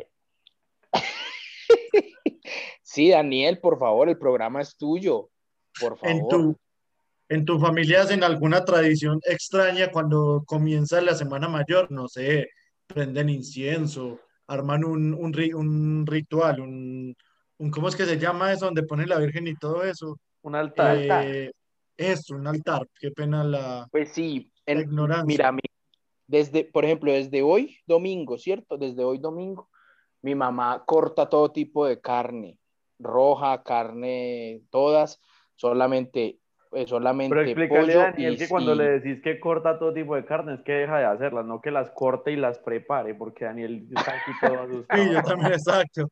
Sí, 2.81 3.09
Daniel, 3.09 3.59
por 3.59 3.77
favor, 3.77 4.07
el 4.07 4.17
programa 4.17 4.61
es 4.61 4.77
tuyo, 4.77 5.29
por 5.79 5.97
en 6.03 6.19
favor. 6.19 6.27
tu, 6.29 6.57
en 7.29 7.45
tu 7.45 7.59
familia 7.59 8.01
hacen 8.01 8.23
alguna 8.23 8.63
tradición 8.65 9.19
extraña 9.23 9.91
cuando 9.91 10.43
comienza 10.45 11.01
la 11.01 11.15
Semana 11.15 11.47
Mayor, 11.47 11.91
no 11.91 12.07
sé, 12.07 12.49
prenden 12.87 13.29
incienso, 13.29 14.19
arman 14.47 14.83
un, 14.85 15.13
un, 15.13 15.35
un 15.55 16.05
ritual, 16.07 16.59
un, 16.61 17.15
un, 17.57 17.71
¿cómo 17.71 17.87
es 17.87 17.95
que 17.95 18.05
se 18.05 18.19
llama 18.19 18.53
eso? 18.53 18.65
Donde 18.65 18.83
ponen 18.83 19.09
la 19.09 19.17
Virgen 19.17 19.47
y 19.47 19.55
todo 19.55 19.83
eso. 19.83 20.19
Un 20.43 20.55
altar. 20.55 20.97
Eh, 20.97 21.51
eso, 21.97 22.35
un 22.35 22.45
altar, 22.45 22.87
qué 22.99 23.09
pena 23.11 23.43
la, 23.43 23.87
Pues 23.91 24.09
sí, 24.13 24.51
la 24.65 24.73
en- 24.73 24.79
ignorancia. 24.81 25.25
mira, 25.25 25.51
mi- 25.51 25.61
desde, 26.27 26.63
por 26.65 26.85
ejemplo, 26.85 27.11
desde 27.11 27.41
hoy 27.41 27.77
domingo, 27.87 28.37
¿cierto? 28.37 28.77
Desde 28.77 29.03
hoy 29.03 29.17
domingo, 29.19 29.69
mi 30.21 30.35
mamá 30.35 30.83
corta 30.85 31.29
todo 31.29 31.51
tipo 31.51 31.85
de 31.85 32.01
carne, 32.01 32.57
roja, 32.99 33.63
carne, 33.63 34.61
todas, 34.69 35.21
solamente, 35.55 36.39
eh, 36.75 36.85
solamente 36.87 37.33
Pero 37.35 37.41
explícale 37.47 37.81
pollo 37.93 38.01
a 38.01 38.11
Daniel 38.11 38.33
y 38.33 38.37
que 38.37 38.47
cuando 38.49 38.73
sí. 38.73 38.77
le 38.77 38.99
decís 38.99 39.23
que 39.23 39.39
corta 39.39 39.79
todo 39.79 39.93
tipo 39.93 40.15
de 40.15 40.25
carne 40.25 40.55
es 40.55 40.61
que 40.61 40.73
deja 40.73 40.97
de 40.99 41.05
hacerlas, 41.05 41.45
no 41.45 41.61
que 41.61 41.71
las 41.71 41.89
corte 41.91 42.31
y 42.31 42.35
las 42.35 42.59
prepare, 42.59 43.15
porque 43.15 43.45
Daniel 43.45 43.87
está 43.91 44.11
aquí 44.13 44.31
todo 44.41 44.59
asustado. 44.61 45.03
Sí, 45.03 45.09
yo 45.11 45.21
también, 45.23 45.53
exacto. 45.53 46.09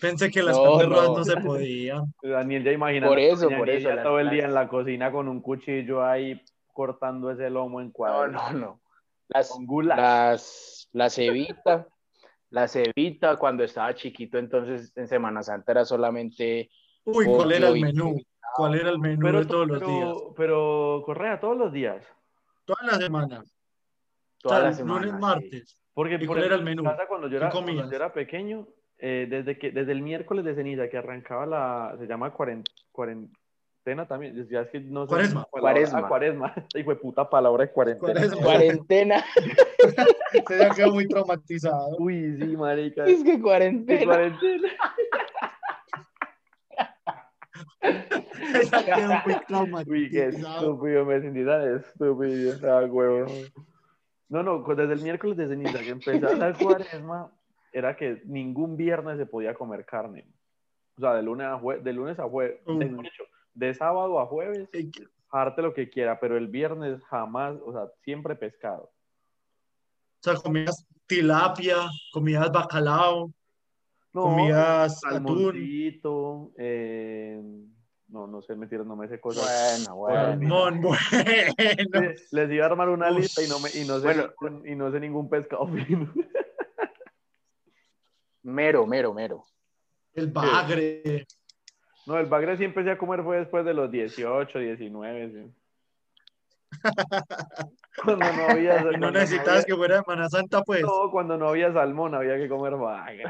Pensé 0.00 0.30
que 0.30 0.42
las 0.42 0.56
No, 0.56 0.64
carnes 0.64 0.88
rojas 0.88 1.08
no. 1.08 1.16
no 1.18 1.24
se 1.24 1.36
podían. 1.38 2.14
Daniel 2.22 2.64
ya 2.64 2.72
imagina 2.72 3.06
Por 3.06 3.18
eso, 3.18 3.48
por 3.48 3.70
eso, 3.70 3.90
las- 3.92 4.02
todo 4.02 4.18
el 4.18 4.30
día 4.30 4.42
las- 4.42 4.48
en 4.48 4.54
la 4.54 4.68
cocina 4.68 5.12
con 5.12 5.28
un 5.28 5.40
cuchillo 5.40 6.04
ahí 6.04 6.40
cortando 6.72 7.30
ese 7.30 7.48
lomo 7.50 7.80
en 7.80 7.86
No, 7.88 7.92
cuadros. 7.92 8.32
no, 8.32 8.52
no. 8.52 8.80
Las, 9.28 9.48
Con 9.48 9.86
las, 9.86 10.88
la 10.92 11.08
cebita, 11.08 11.86
la 12.50 12.68
cebita 12.68 13.36
cuando 13.36 13.64
estaba 13.64 13.94
chiquito, 13.94 14.38
entonces 14.38 14.92
en 14.96 15.08
Semana 15.08 15.42
Santa 15.42 15.72
era 15.72 15.84
solamente 15.84 16.68
Uy, 17.04 17.24
¿cuál 17.26 17.52
era 17.52 17.68
el 17.68 17.76
y- 17.78 17.80
menú? 17.82 18.16
¿Cuál 18.56 18.74
era 18.76 18.90
el 18.90 18.98
menú 18.98 19.20
Pero, 19.26 19.38
de 19.40 19.46
todos 19.46 19.66
los 19.68 19.80
días? 19.80 20.14
pero, 20.36 21.02
Correa, 21.04 21.40
todos 21.40 21.56
los 21.56 21.72
días. 21.72 22.04
Toda 22.64 22.78
la 22.92 22.98
semana. 22.98 23.44
toda 24.40 24.56
sea, 24.56 24.64
la 24.66 24.72
semana. 24.72 25.00
lunes, 25.00 25.14
sí. 25.14 25.20
martes. 25.20 25.76
Porque 25.92 26.14
¿Y 26.14 26.18
por 26.26 26.36
cuál 26.36 26.44
era 26.44 26.54
el 26.54 26.60
en 26.60 26.64
menú? 26.64 26.82
casa, 26.84 27.06
cuando 27.08 27.26
yo 27.28 27.38
¿Qué 27.38 27.44
era, 27.44 27.50
cuando 27.50 27.72
yo 27.72 27.96
era 27.96 28.12
pequeño, 28.12 28.66
eh, 28.98 29.26
desde, 29.28 29.58
que, 29.58 29.70
desde 29.70 29.92
el 29.92 30.02
miércoles 30.02 30.44
de 30.44 30.54
ceniza 30.54 30.88
que 30.88 30.96
arrancaba 30.98 31.46
la, 31.46 31.96
se 31.98 32.06
llama 32.06 32.32
cuaren- 32.34 32.64
cuarentena 32.90 34.06
también, 34.08 34.48
ya 34.48 34.62
es 34.62 34.70
que 34.70 34.80
no 34.80 35.02
sé. 35.04 35.08
Cuaresma. 35.10 35.44
Cuaresma. 35.50 35.98
Ah, 36.00 36.08
cuaresma. 36.08 36.54
Hijo 36.74 36.90
de 36.90 36.96
puta 36.96 37.28
palabra 37.28 37.64
de 37.66 37.72
cuarentena. 37.72 38.12
Cuaresma. 38.14 38.42
Cuarentena. 38.42 39.24
Usted 40.34 40.58
ya 40.58 40.70
quedó 40.74 40.92
muy 40.92 41.06
traumatizado. 41.06 41.96
Uy, 41.98 42.36
sí, 42.40 42.56
marica. 42.56 43.04
es 43.06 43.22
que 43.22 43.32
¿Qué 43.36 43.40
cuarentena. 43.42 44.04
cuarentena? 44.04 44.68
Muy 49.86 50.10
qué 50.10 50.30
traumatizado. 50.30 50.74
estúpido, 50.76 51.04
me 51.04 51.20
sentí 51.20 51.44
tan 51.44 51.76
estúpido. 51.76 52.54
Ah, 52.70 52.84
huevo. 52.86 53.26
No, 54.28 54.42
no, 54.42 54.62
desde 54.74 54.92
el 54.94 55.02
miércoles 55.02 55.36
de 55.36 55.48
ceniza 55.48 55.78
que 55.78 55.90
empezaba 55.90 56.34
la 56.34 56.52
cuaresma, 56.58 57.30
era 57.72 57.96
que 57.96 58.22
ningún 58.26 58.76
viernes 58.76 59.18
se 59.18 59.26
podía 59.26 59.54
comer 59.54 59.84
carne. 59.84 60.26
O 60.96 61.00
sea, 61.00 61.14
de 61.14 61.22
lunes 61.22 61.46
a 61.46 61.58
jueves, 61.58 61.84
de 61.84 61.92
lunes 61.92 62.18
a 62.18 62.24
jueves, 62.24 62.60
Mm. 62.66 63.00
de 63.54 63.74
sábado 63.74 64.18
a 64.20 64.26
jueves, 64.26 64.68
jarte 65.28 65.62
lo 65.62 65.74
que 65.74 65.90
quiera, 65.90 66.18
pero 66.20 66.36
el 66.36 66.48
viernes 66.48 67.02
jamás, 67.04 67.56
o 67.64 67.72
sea, 67.72 67.88
siempre 68.02 68.34
pescado. 68.36 68.84
O 70.20 70.22
sea, 70.22 70.34
comías 70.36 70.86
tilapia, 71.06 71.76
comías 72.12 72.50
bacalao, 72.50 73.32
No, 74.12 74.22
comías 74.22 75.00
atún. 75.04 76.52
eh, 76.56 77.42
no, 78.08 78.26
no 78.26 78.42
sé, 78.42 78.54
mentira, 78.54 78.84
no 78.84 78.96
me 78.96 79.08
sé 79.08 79.18
cosas. 79.20 79.84
Bueno, 79.86 79.96
bueno. 79.96 80.22
Salmón, 80.22 80.80
bueno. 80.82 80.98
Les, 81.92 82.32
les 82.32 82.50
iba 82.52 82.64
a 82.64 82.68
armar 82.68 82.88
una 82.90 83.10
lista 83.10 83.42
y 83.42 83.48
no, 83.48 83.58
me, 83.60 83.70
y, 83.74 83.84
no 83.86 83.98
sé 83.98 84.04
Bueno. 84.04 84.28
ningún, 84.40 84.68
y 84.68 84.74
no 84.76 84.92
sé 84.92 85.00
ningún 85.00 85.28
pescado 85.30 85.66
fino. 85.86 86.12
Mero, 88.42 88.86
mero, 88.86 89.14
mero. 89.14 89.42
El 90.12 90.30
bagre. 90.30 91.26
No, 92.06 92.18
el 92.18 92.26
bagre 92.26 92.56
sí 92.58 92.64
empecé 92.64 92.90
a 92.90 92.98
comer 92.98 93.22
fue 93.24 93.38
después 93.38 93.64
de 93.64 93.72
los 93.74 93.90
18, 93.90 94.58
19. 94.58 95.30
sí. 95.32 95.54
Cuando 98.04 98.32
no 98.32 98.42
había. 98.50 98.80
Y 98.92 98.96
no 98.98 99.10
necesitabas 99.10 99.62
había- 99.62 99.64
que 99.64 99.74
fuera 99.76 100.02
Semana 100.02 100.28
Santa, 100.28 100.62
pues. 100.62 100.82
No, 100.82 101.10
cuando 101.10 101.38
no 101.38 101.48
había 101.48 101.72
salmón 101.72 102.14
había 102.14 102.36
que 102.36 102.48
comer 102.48 102.74
bagre. 102.76 103.24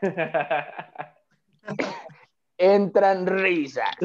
Entran 2.58 3.26
risas. 3.26 3.96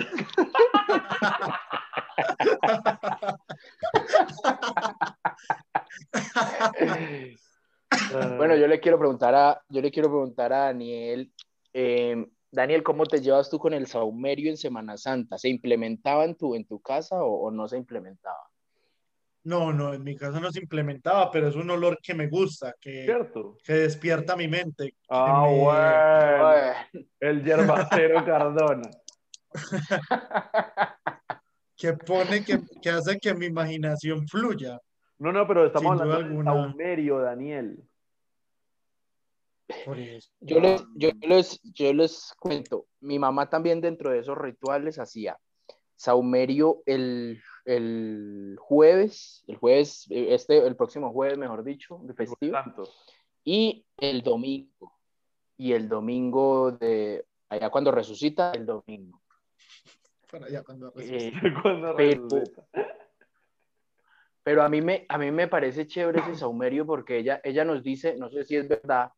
Bueno, 8.38 8.56
yo 8.56 8.68
le 8.68 8.80
quiero 8.80 8.98
preguntar 8.98 9.36
a, 9.36 9.62
yo 9.70 9.82
le 9.82 9.92
quiero 9.92 10.10
preguntar 10.10 10.52
a 10.54 10.66
Daniel, 10.66 11.32
eh, 11.74 12.26
Daniel, 12.52 12.84
¿cómo 12.84 13.06
te 13.06 13.22
llevas 13.22 13.50
tú 13.50 13.60
con 13.60 13.74
el 13.74 13.88
saumerio 13.88 14.50
en 14.50 14.58
Semana 14.58 14.98
Santa? 14.98 15.38
¿Se 15.38 15.48
implementaba 15.50 16.26
en 16.26 16.36
tu, 16.36 16.56
en 16.56 16.66
tu 16.66 16.82
casa 16.82 17.24
o, 17.24 17.48
o 17.48 17.52
no 17.52 17.68
se 17.68 17.78
implementaba? 17.78 18.41
No, 19.44 19.74
no, 19.74 19.94
en 19.94 20.04
mi 20.04 20.16
casa 20.16 20.40
no 20.40 20.52
se 20.52 20.60
implementaba, 20.60 21.32
pero 21.32 21.48
es 21.48 21.56
un 21.56 21.70
olor 21.72 21.98
que 22.02 22.14
me 22.14 22.28
gusta, 22.28 22.76
que, 22.80 23.06
¿Cierto? 23.06 23.58
que 23.64 23.74
despierta 23.74 24.36
mi 24.36 24.48
mente. 24.48 24.94
Ah, 25.10 25.46
me- 25.48 25.60
bueno. 25.60 27.08
El 27.20 27.44
yerbacero 27.46 28.24
Cardona. 28.24 28.90
que 31.76 31.94
pone, 31.94 32.44
que, 32.46 32.60
que 32.82 32.90
hace 32.92 33.18
que 33.18 33.34
mi 33.34 33.48
imaginación 33.48 34.28
fluya. 34.28 34.80
No, 35.18 35.32
no, 35.32 35.48
pero 35.48 35.66
estamos 35.66 36.00
hablando 36.00 36.26
alguna. 36.26 36.52
saumerio, 36.52 37.20
Daniel. 37.20 37.84
Por 39.86 39.98
eso. 39.98 40.30
yo 40.42 40.60
les, 40.60 40.84
yo 40.96 41.10
les, 41.22 41.62
yo 41.64 41.94
les 41.94 42.34
cuento, 42.40 42.88
mi 43.00 43.18
mamá 43.18 43.50
también 43.50 43.80
dentro 43.80 44.12
de 44.12 44.20
esos 44.20 44.38
rituales 44.38 45.00
hacía 45.00 45.38
saumerio 46.02 46.82
el, 46.88 47.40
el 47.66 48.56
jueves, 48.60 49.44
el 49.48 49.56
jueves, 49.58 50.08
eh, 50.10 50.34
este, 50.34 50.58
el 50.66 50.76
próximo 50.76 51.12
jueves, 51.12 51.38
mejor 51.38 51.64
dicho, 51.64 52.00
de 52.04 52.14
festivo. 52.16 52.54
Tanto. 52.54 52.84
y 53.44 53.86
el 53.98 54.24
domingo. 54.24 54.98
Y 55.58 55.74
el 55.74 55.88
domingo 55.88 56.72
de 56.72 57.24
allá 57.50 57.70
cuando 57.70 57.92
resucita, 57.92 58.52
el 58.54 58.66
domingo. 58.66 59.22
Para 60.32 60.48
allá 60.48 60.64
cuando 60.64 60.92
Eh, 60.98 61.32
Cuando 61.62 61.96
Pero- 61.96 62.24
resucita. 62.30 62.66
pero 64.44 64.64
a 64.64 64.70
mí 64.70 64.82
me, 64.82 65.06
a 65.08 65.20
mí 65.20 65.30
me 65.30 65.48
parece 65.48 65.86
chévere 65.86 66.20
ese 66.22 66.36
saumerio 66.36 66.84
porque 66.88 67.20
ella, 67.20 67.42
ella 67.44 67.64
nos 67.64 67.84
dice, 67.84 68.16
no 68.18 68.28
sé 68.32 68.44
si 68.44 68.56
es 68.56 68.68
verdad 68.68 69.12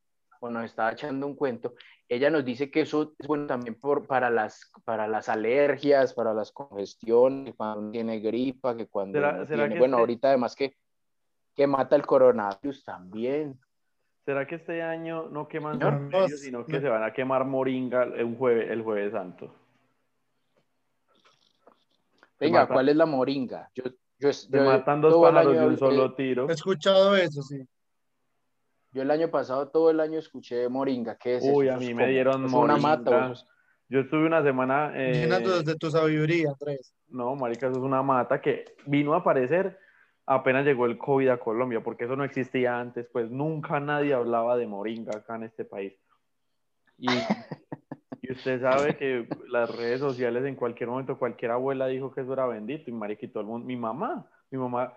o 0.44 0.50
nos 0.50 0.66
estaba 0.66 0.92
echando 0.92 1.26
un 1.26 1.36
cuento, 1.36 1.74
ella 2.10 2.30
nos 2.30 2.44
dice 2.44 2.70
que 2.70 2.82
eso 2.82 3.14
es 3.18 3.28
bueno 3.28 3.48
también 3.48 3.76
por, 3.76 4.06
para, 4.06 4.30
las, 4.30 4.70
para 4.84 5.08
las 5.08 5.30
alergias, 5.30 6.14
para 6.14 6.34
las 6.34 6.52
congestiones, 6.52 7.56
cuando 7.56 7.80
uno 7.80 7.92
tiene 7.92 8.20
gripa, 8.20 8.76
que 8.76 8.88
cuando 8.88 9.20
¿Será- 9.20 9.36
uno 9.36 9.46
será 9.46 9.64
tiene, 9.64 9.76
que 9.76 9.80
bueno, 9.80 9.96
este- 9.96 10.02
ahorita 10.02 10.28
además 10.28 10.56
que, 10.58 10.76
que 11.56 11.66
mata 11.66 11.96
el 11.96 12.06
coronavirus 12.06 12.84
también. 12.84 13.58
¿Será 14.26 14.46
que 14.46 14.56
este 14.56 14.82
año 14.82 15.30
no 15.30 15.48
queman 15.48 15.80
no, 15.80 16.28
sino 16.28 16.66
que 16.66 16.74
no. 16.74 16.82
se 16.82 16.90
van 16.90 17.04
a 17.04 17.14
quemar 17.14 17.46
moringa 17.46 18.04
el 18.04 18.36
jueves, 18.36 18.70
el 18.70 18.82
jueves 18.82 19.14
santo? 19.14 19.56
Venga, 22.38 22.68
¿cuál 22.68 22.90
es 22.90 22.98
la 22.98 23.06
moringa? 23.06 23.72
Yo, 23.76 23.84
yo, 24.20 24.30
yo 24.50 24.64
matan 24.64 25.00
dos 25.00 25.22
pájaros 25.22 25.54
de 25.54 25.66
un 25.66 25.78
solo 25.78 26.14
tiro. 26.16 26.50
He 26.50 26.54
escuchado 26.54 27.16
eso, 27.16 27.42
sí. 27.44 27.66
Yo 28.94 29.02
el 29.02 29.12
año 29.12 29.30
pasado 29.30 29.70
todo 29.70 29.90
el 29.90 30.00
año 30.00 30.20
escuché 30.20 30.70
moringa. 30.70 31.18
¿Qué 31.18 31.38
es? 31.38 31.44
Uy, 31.44 31.68
a 31.68 31.74
Eso 31.74 31.82
es 31.82 31.88
mí 31.88 31.94
me 31.94 32.08
dieron 32.08 32.46
¿es 32.46 32.54
una 32.54 32.78
moringa. 32.78 32.98
mata 32.98 33.34
Yo 33.90 34.00
estuve 34.02 34.26
una 34.26 34.44
semana. 34.44 34.92
eh, 34.96 35.14
Llenando 35.22 35.58
desde 35.58 35.76
tu 35.78 35.90
sabiduría, 35.90 36.50
Andrés. 36.52 36.94
No, 37.08 37.36
marica, 37.36 37.68
eso 37.68 37.78
es 37.78 37.84
una 37.84 38.02
mata 38.04 38.42
que 38.42 38.66
vino 38.86 39.14
a 39.14 39.18
aparecer 39.18 39.80
apenas 40.26 40.66
llegó 40.66 40.86
el 40.86 40.98
COVID 40.98 41.28
a 41.30 41.38
Colombia, 41.38 41.84
porque 41.84 42.06
eso 42.06 42.16
no 42.16 42.24
existía 42.24 42.80
antes, 42.80 43.06
pues 43.12 43.30
nunca 43.30 43.80
nadie 43.80 44.14
hablaba 44.14 44.56
de 44.56 44.68
moringa 44.68 45.12
acá 45.18 45.36
en 45.36 45.44
este 45.44 45.66
país. 45.66 45.94
Y, 46.98 47.10
y 48.22 48.32
usted 48.32 48.62
sabe 48.62 48.96
que 48.96 49.28
las 49.50 49.76
redes 49.76 50.00
sociales 50.00 50.46
en 50.46 50.56
cualquier 50.56 50.90
momento, 50.90 51.20
cualquier 51.20 51.52
abuela 51.52 51.88
dijo 51.88 52.12
que 52.14 52.22
eso 52.22 52.32
era 52.34 52.46
bendito, 52.48 52.90
y 52.90 52.94
marica, 52.94 53.26
y 53.26 53.30
todo 53.30 53.42
el 53.42 53.48
mundo, 53.48 53.68
mi 53.68 53.76
mamá, 53.76 54.26
mi 54.50 54.58
mamá 54.58 54.94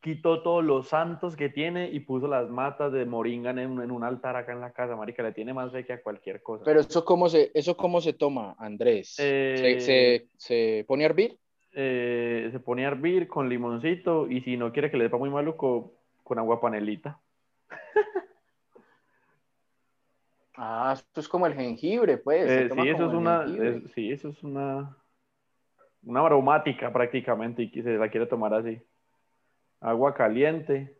quitó 0.00 0.42
todos 0.42 0.64
los 0.64 0.88
santos 0.88 1.36
que 1.36 1.48
tiene 1.48 1.90
y 1.90 2.00
puso 2.00 2.28
las 2.28 2.48
matas 2.48 2.92
de 2.92 3.04
moringa 3.06 3.50
en 3.50 3.70
un, 3.70 3.82
en 3.82 3.90
un 3.90 4.04
altar 4.04 4.36
acá 4.36 4.52
en 4.52 4.60
la 4.60 4.72
casa, 4.72 4.94
marica, 4.96 5.22
le 5.22 5.32
tiene 5.32 5.52
más 5.52 5.72
fe 5.72 5.84
que 5.84 5.94
a 5.94 6.02
cualquier 6.02 6.42
cosa. 6.42 6.64
Pero 6.64 6.80
eso 6.80 7.04
cómo 7.04 7.28
se, 7.28 7.50
eso 7.54 7.76
cómo 7.76 8.00
se 8.00 8.12
toma, 8.12 8.54
Andrés. 8.58 9.16
Eh, 9.18 9.54
¿Se, 9.56 9.80
se, 9.80 10.28
se 10.36 10.84
pone 10.86 11.04
a 11.04 11.06
hervir? 11.06 11.38
eh, 11.74 12.48
se 12.52 12.60
pone 12.60 12.84
a 12.84 12.88
hervir 12.88 13.26
con 13.26 13.48
limoncito 13.48 14.28
y 14.30 14.42
si 14.42 14.56
no 14.56 14.72
quiere 14.72 14.90
que 14.90 14.96
le 14.96 15.04
sepa 15.04 15.18
muy 15.18 15.30
maluco, 15.30 15.94
con 16.22 16.38
agua 16.38 16.60
panelita. 16.60 17.20
Ah, 20.56 20.92
esto 20.94 21.20
es 21.20 21.28
como 21.28 21.48
el 21.48 21.54
jengibre, 21.54 22.16
pues. 22.16 22.48
Eh, 22.48 22.68
sí, 22.72 22.88
eso 22.88 23.06
es 23.08 23.12
una, 23.12 23.44
sí, 23.92 24.12
eso 24.12 24.28
es 24.28 24.40
una, 24.44 24.96
una 26.04 26.20
aromática 26.24 26.92
prácticamente 26.92 27.64
y 27.64 27.72
que 27.72 27.82
se 27.82 27.94
la 27.94 28.08
quiere 28.08 28.26
tomar 28.26 28.54
así. 28.54 28.80
Agua 29.84 30.14
caliente, 30.14 30.98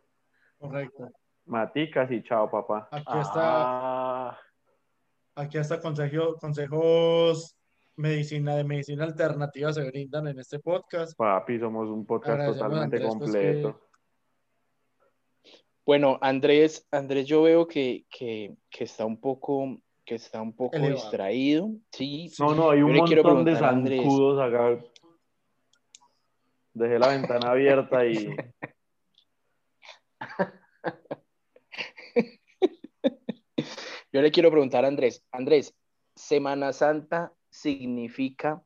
Correcto. 0.59 1.09
maticas 1.45 2.11
y 2.11 2.21
chao, 2.21 2.49
papá. 2.51 2.87
Aquí 2.91 3.17
está, 3.19 3.41
Ah, 4.29 4.39
aquí 5.35 5.57
hasta 5.57 5.81
consejo- 5.81 6.35
consejos 6.39 7.57
medicina 7.95 8.55
de 8.55 8.63
medicina 8.63 9.05
alternativa 9.05 9.73
se 9.73 9.87
brindan 9.89 10.27
en 10.27 10.37
este 10.39 10.59
podcast. 10.59 11.17
Papi, 11.17 11.57
somos 11.59 11.89
un 11.89 12.05
podcast 12.05 12.33
Agradecemos 12.41 12.57
totalmente 12.69 12.95
Andrés, 12.97 13.15
pues, 13.17 13.31
completo. 13.31 13.81
Bueno, 15.83 16.17
Andrés, 16.21 16.87
Andrés, 16.91 17.25
yo 17.25 17.41
veo 17.41 17.67
que, 17.67 18.05
que, 18.09 18.55
que 18.69 18.83
está 18.83 19.03
un 19.05 19.19
poco, 19.19 19.77
que 20.05 20.15
está 20.15 20.41
un 20.43 20.55
poco 20.55 20.75
Elevado. 20.77 21.01
distraído. 21.01 21.69
Sí, 21.91 22.31
No, 22.37 22.53
no, 22.53 22.69
hay 22.69 22.83
un 22.83 22.95
montón 22.95 23.45
de 23.45 23.55
zancudos 23.55 24.39
acá. 24.39 24.79
Dejé 26.73 26.99
la 26.99 27.07
ventana 27.07 27.51
abierta 27.51 28.05
y 28.05 28.35
Yo 34.15 34.21
le 34.21 34.31
quiero 34.31 34.49
preguntar 34.49 34.85
a 34.85 34.87
Andrés, 34.87 35.25
Andrés, 35.29 35.75
Semana 36.15 36.71
Santa 36.71 37.33
significa 37.49 38.63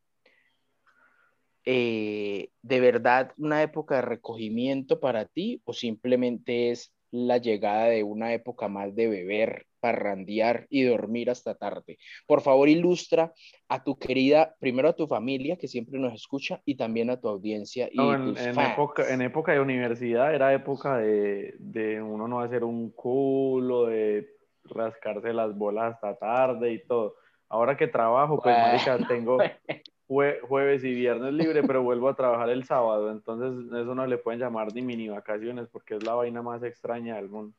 eh, 1.65 2.49
de 2.61 2.79
verdad 2.79 3.31
una 3.35 3.63
época 3.63 3.95
de 3.95 4.01
recogimiento 4.03 4.99
para 4.99 5.25
ti 5.25 5.59
o 5.65 5.73
simplemente 5.73 6.69
es 6.69 6.93
la 7.09 7.37
llegada 7.39 7.85
de 7.85 8.03
una 8.03 8.31
época 8.31 8.67
más 8.67 8.93
de 8.93 9.07
beber, 9.07 9.65
parrandear 9.79 10.67
y 10.69 10.83
dormir 10.83 11.31
hasta 11.31 11.55
tarde. 11.55 11.97
Por 12.27 12.41
favor, 12.41 12.69
ilustra 12.69 13.33
a 13.69 13.83
tu 13.83 13.97
querida, 13.97 14.55
primero 14.59 14.89
a 14.89 14.95
tu 14.95 15.07
familia 15.07 15.57
que 15.57 15.67
siempre 15.67 15.97
nos 15.97 16.13
escucha 16.13 16.61
y 16.63 16.75
también 16.75 17.09
a 17.09 17.19
tu 17.19 17.27
audiencia. 17.27 17.89
Y 17.91 17.97
No, 17.97 18.13
en, 18.13 18.25
tus 18.25 18.39
en 18.39 18.53
fans. 18.53 18.73
época, 18.73 19.11
en 19.11 19.23
época 19.23 19.53
de 19.53 19.61
universidad 19.61 20.31
era 20.35 20.53
época 20.53 20.99
de, 20.99 21.55
de 21.57 21.99
uno 22.03 22.27
no 22.27 22.39
hacer 22.39 22.63
un 22.63 22.91
culo, 22.91 23.87
de 23.87 24.37
rascarse 24.71 25.33
las 25.33 25.57
bolas 25.57 25.95
hasta 25.95 26.15
tarde 26.17 26.71
y 26.73 26.85
todo. 26.85 27.15
Ahora 27.49 27.75
que 27.77 27.87
trabajo, 27.87 28.39
pues, 28.41 28.55
Bueno. 28.55 28.67
marica, 28.67 29.07
tengo 29.07 29.37
jue- 30.07 30.39
jueves 30.47 30.83
y 30.83 30.93
viernes 30.93 31.33
libre, 31.33 31.63
pero 31.63 31.81
vuelvo 31.83 32.09
a 32.09 32.15
trabajar 32.15 32.49
el 32.49 32.63
sábado. 32.65 33.11
Entonces, 33.11 33.65
eso 33.73 33.95
no 33.95 34.05
le 34.05 34.17
pueden 34.17 34.39
llamar 34.39 34.73
ni 34.73 34.81
mini 34.81 35.09
vacaciones 35.09 35.67
porque 35.69 35.95
es 35.95 36.03
la 36.03 36.13
vaina 36.13 36.41
más 36.41 36.61
extraña 36.63 37.15
del 37.15 37.29
mundo. 37.29 37.55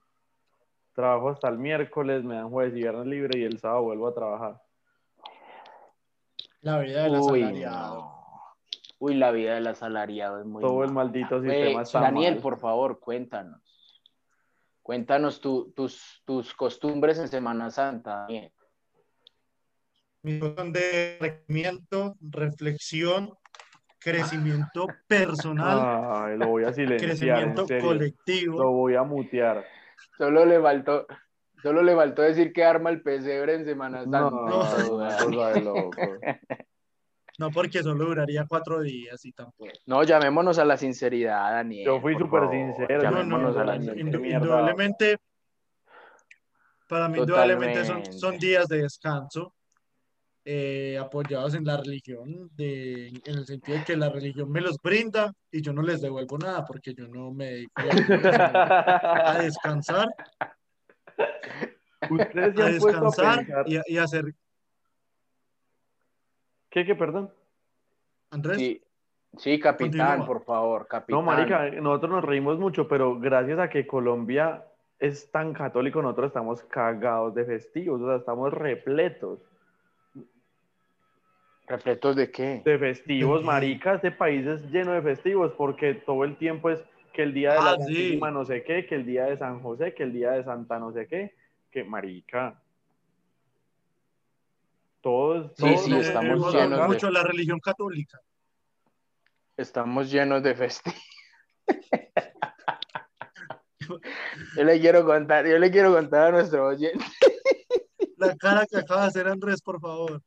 Trabajo 0.94 1.28
hasta 1.30 1.48
el 1.48 1.58
miércoles, 1.58 2.24
me 2.24 2.34
dan 2.34 2.50
jueves 2.50 2.72
y 2.74 2.80
viernes 2.80 3.06
libre 3.06 3.38
y 3.40 3.44
el 3.44 3.58
sábado 3.58 3.82
vuelvo 3.82 4.08
a 4.08 4.14
trabajar. 4.14 4.60
La 6.62 6.78
vida 6.80 7.04
del 7.04 7.12
Uy, 7.20 7.42
asalariado. 7.42 7.94
no. 7.96 8.20
Uy, 8.98 9.14
la 9.14 9.30
vida 9.30 9.54
del 9.54 9.66
asalariado 9.66 10.40
es 10.40 10.46
muy 10.46 10.62
Todo 10.62 10.84
el 10.84 10.92
maldito 10.92 11.40
Ve, 11.40 11.50
sistema 11.52 11.82
está 11.82 12.00
Daniel, 12.00 12.34
mal. 12.34 12.42
por 12.42 12.58
favor, 12.58 13.00
cuéntanos. 13.00 13.62
Cuéntanos 14.82 15.40
tu- 15.40 15.72
tus, 15.72 16.22
tus 16.24 16.54
costumbres 16.54 17.18
en 17.18 17.28
Semana 17.28 17.70
Santa. 17.70 18.26
Son 20.22 20.72
de 20.72 21.16
crecimiento, 21.18 22.16
reflexión, 22.20 23.30
crecimiento 23.98 24.86
personal, 25.06 25.78
Ay, 26.24 26.36
lo 26.38 26.48
voy 26.48 26.64
a 26.64 26.72
silenciar, 26.72 27.02
en 27.02 27.16
crecimiento 27.16 27.66
serio. 27.66 27.82
Lo 27.82 27.88
colectivo. 27.88 28.70
voy 28.72 28.94
a 28.96 29.02
mutear. 29.02 29.64
Solo 30.18 30.44
le 30.44 30.60
faltó, 30.60 31.06
solo 31.62 31.82
le 31.82 31.94
faltó 31.94 32.22
decir 32.22 32.52
que 32.52 32.64
arma 32.64 32.90
el 32.90 33.02
pesebre 33.02 33.54
en 33.54 33.64
Semana 33.64 34.02
Santa. 34.02 34.20
No, 34.20 34.30
no, 34.30 35.46
de 35.48 35.60
loco. 35.62 35.96
No 37.40 37.50
porque 37.50 37.82
solo 37.82 38.04
duraría 38.04 38.44
cuatro 38.46 38.82
días 38.82 39.24
y 39.24 39.32
tampoco. 39.32 39.72
No, 39.86 40.02
llamémonos 40.04 40.58
a 40.58 40.64
la 40.66 40.76
sinceridad, 40.76 41.52
Daniel. 41.52 41.86
Yo 41.86 41.98
fui 41.98 42.14
súper 42.14 42.50
sincero, 42.50 43.02
No, 43.02 43.10
no, 43.10 43.20
Llamémonos 43.22 43.56
a 43.56 43.64
la 43.64 43.76
no, 43.76 43.80
sinceridad. 43.80 44.04
indu- 44.04 44.12
sinceridad. 44.12 44.36
indudablemente, 44.42 45.16
para 46.86 47.08
mí 47.08 47.18
indudablemente 47.18 47.84
son, 47.86 48.04
son 48.12 48.36
días 48.38 48.68
de 48.68 48.82
descanso 48.82 49.54
eh, 50.44 50.98
apoyados 51.00 51.54
en 51.54 51.64
la 51.64 51.78
religión, 51.78 52.50
de, 52.54 53.08
en 53.08 53.22
el 53.38 53.46
sentido 53.46 53.78
de 53.78 53.84
que 53.84 53.96
la 53.96 54.10
religión 54.10 54.50
me 54.52 54.60
los 54.60 54.76
brinda 54.82 55.32
y 55.50 55.62
yo 55.62 55.72
no 55.72 55.80
les 55.80 56.02
devuelvo 56.02 56.36
nada 56.36 56.66
porque 56.66 56.92
yo 56.92 57.08
no 57.08 57.32
me 57.32 57.46
dedico 57.46 57.80
a, 58.34 59.30
a 59.32 59.38
descansar, 59.38 60.08
Ustedes 62.10 62.58
a 62.58 62.64
descansar 62.66 63.46
y, 63.64 63.76
a- 63.78 63.82
y 63.86 63.96
a 63.96 64.02
hacer, 64.02 64.24
¿Qué, 66.70 66.84
qué, 66.84 66.94
perdón? 66.94 67.30
Andrés, 68.30 68.58
Sí, 68.58 68.82
sí, 69.36 69.58
capitán, 69.58 70.18
Continúa. 70.18 70.26
por 70.26 70.44
favor, 70.44 70.86
capitán. 70.86 71.18
No, 71.18 71.22
marica, 71.22 71.68
nosotros 71.70 72.12
nos 72.12 72.24
reímos 72.24 72.58
mucho, 72.58 72.86
pero 72.86 73.18
gracias 73.18 73.58
a 73.58 73.68
que 73.68 73.86
Colombia 73.86 74.64
es 74.98 75.30
tan 75.30 75.52
católico, 75.52 76.00
nosotros 76.00 76.28
estamos 76.28 76.62
cagados 76.64 77.34
de 77.34 77.44
festivos, 77.44 78.00
o 78.00 78.06
sea, 78.06 78.16
estamos 78.16 78.52
repletos 78.52 79.40
¿Refletos 81.66 82.16
de 82.16 82.30
qué? 82.32 82.62
de 82.64 82.78
festivos, 82.78 83.44
marica, 83.44 83.94
este 83.94 84.10
país 84.10 84.44
es 84.44 84.60
lleno 84.72 84.92
de 84.92 85.02
festivos, 85.02 85.52
porque 85.56 85.94
todo 85.94 86.24
el 86.24 86.36
tiempo 86.36 86.68
es 86.68 86.84
que 87.12 87.22
el 87.22 87.32
día 87.32 87.52
de 87.52 87.62
la 87.62 87.70
Ah, 87.72 87.76
sí. 87.86 88.18
No 88.20 88.44
sé 88.44 88.64
qué, 88.64 88.86
que 88.86 88.96
el 88.96 89.06
día 89.06 89.26
de 89.26 89.36
San 89.36 89.60
José, 89.60 89.94
que 89.94 90.02
el 90.02 90.12
día 90.12 90.32
de 90.32 90.42
Santa 90.42 90.80
no 90.80 90.92
sé 90.92 91.06
qué, 91.06 91.32
que 91.70 91.84
marica. 91.84 92.60
Todos, 95.00 95.52
Sí, 95.56 95.62
todos 95.62 95.84
sí, 95.84 95.90
nos 95.90 96.06
estamos 96.06 96.38
hemos 96.38 96.54
llenos 96.54 96.80
de- 96.80 96.86
mucho 96.86 97.10
la 97.10 97.22
religión 97.22 97.58
católica. 97.60 98.20
Estamos 99.56 100.10
llenos 100.10 100.42
de 100.42 100.54
festivos. 100.54 100.98
yo 104.56 104.64
le 104.64 104.80
quiero 104.80 105.04
contar, 105.04 105.46
yo 105.46 105.58
le 105.58 105.70
quiero 105.70 105.92
contar 105.92 106.28
a 106.28 106.30
nuestro 106.32 106.66
oyente, 106.66 107.04
La 108.16 108.34
cara 108.36 108.66
que 108.66 108.78
acaba 108.78 109.02
de 109.02 109.08
hacer 109.08 109.28
Andrés, 109.28 109.60
por 109.62 109.80
favor. 109.80 110.22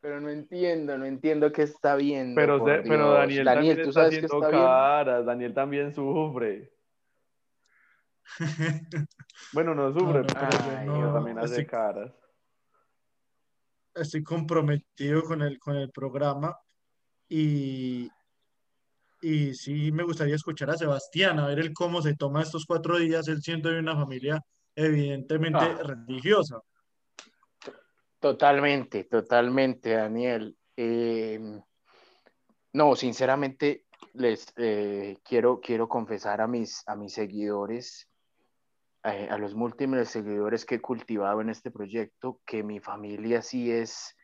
pero 0.00 0.20
no 0.20 0.28
entiendo, 0.30 0.96
no 0.98 1.04
entiendo 1.06 1.52
qué 1.52 1.62
está 1.62 1.96
viendo. 1.96 2.34
Pero, 2.40 2.58
por 2.58 2.70
se- 2.70 2.82
pero 2.88 3.04
Dios. 3.06 3.14
Daniel, 3.18 3.44
también 3.44 3.76
¿tú 3.82 3.88
está 3.90 4.00
sabes 4.00 4.08
haciendo 4.16 4.34
está 4.34 4.48
viendo? 4.48 4.66
caras, 4.66 5.26
Daniel 5.26 5.54
también 5.54 5.94
sufre. 5.94 6.72
Bueno, 9.52 9.74
no 9.74 9.92
sufre, 9.92 10.06
No, 10.06 10.22
no, 10.22 10.24
pero 10.24 11.00
yo 11.00 11.12
también 11.12 11.38
hace 11.38 11.66
caras. 11.66 12.10
Estoy 13.94 14.22
comprometido 14.22 15.22
con 15.24 15.42
el, 15.42 15.58
con 15.58 15.76
el 15.76 15.90
programa 15.90 16.56
y, 17.28 18.10
y 19.22 19.54
sí 19.54 19.92
me 19.92 20.02
gustaría 20.02 20.34
escuchar 20.34 20.70
a 20.70 20.76
Sebastián, 20.76 21.38
a 21.38 21.46
ver 21.46 21.60
él 21.60 21.72
cómo 21.72 22.02
se 22.02 22.14
toma 22.14 22.42
estos 22.42 22.64
cuatro 22.66 22.98
días, 22.98 23.28
él 23.28 23.40
siendo 23.42 23.70
de 23.70 23.78
una 23.78 23.94
familia 23.94 24.40
evidentemente 24.76 25.58
Ah. 25.60 25.78
religiosa. 25.82 26.60
Totalmente, 28.18 29.04
totalmente, 29.04 29.90
Daniel. 29.90 30.56
Eh, 30.76 31.60
no, 32.72 32.96
sinceramente, 32.96 33.84
les 34.14 34.46
eh, 34.56 35.18
quiero, 35.22 35.60
quiero 35.60 35.88
confesar 35.88 36.40
a 36.40 36.46
mis, 36.46 36.82
a 36.86 36.96
mis 36.96 37.12
seguidores, 37.12 38.08
eh, 39.04 39.28
a 39.30 39.38
los 39.38 39.54
múltiples 39.54 40.08
seguidores 40.08 40.64
que 40.64 40.76
he 40.76 40.80
cultivado 40.80 41.40
en 41.40 41.50
este 41.50 41.70
proyecto, 41.70 42.40
que 42.46 42.62
mi 42.62 42.80
familia 42.80 43.42
sí 43.42 43.70
es, 43.70 44.16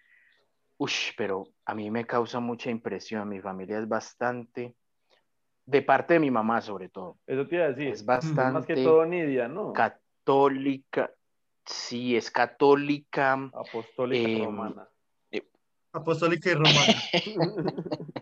ush, 0.79 1.13
pero 1.17 1.49
a 1.67 1.75
mí 1.75 1.91
me 1.91 2.07
causa 2.07 2.41
mucha 2.41 2.71
impresión. 2.71 3.29
Mi 3.29 3.41
familia 3.41 3.79
es 3.79 3.87
bastante, 3.89 4.75
de 5.67 5.83
parte 5.83 6.15
de 6.15 6.21
mi 6.21 6.31
mamá 6.31 6.61
sobre 6.63 6.89
todo, 6.89 7.19
Eso 7.27 7.47
te 7.47 7.57
iba 7.57 7.67
a 7.67 7.69
decir. 7.69 7.89
es 7.89 8.01
Es 8.01 8.07
más 8.07 8.21
que 8.25 8.35
bastante 8.35 8.75
todo 8.83 9.05
Nidia, 9.07 9.49
¿no? 9.49 9.73
católica. 9.73 11.11
Sí, 11.67 12.17
es 12.17 12.31
católica. 12.31 13.35
Apostólica 13.53 14.29
Em, 14.29 14.45
romana. 14.47 14.89
Apostólica 15.93 16.51
y 16.51 16.55
romana. 16.55 16.95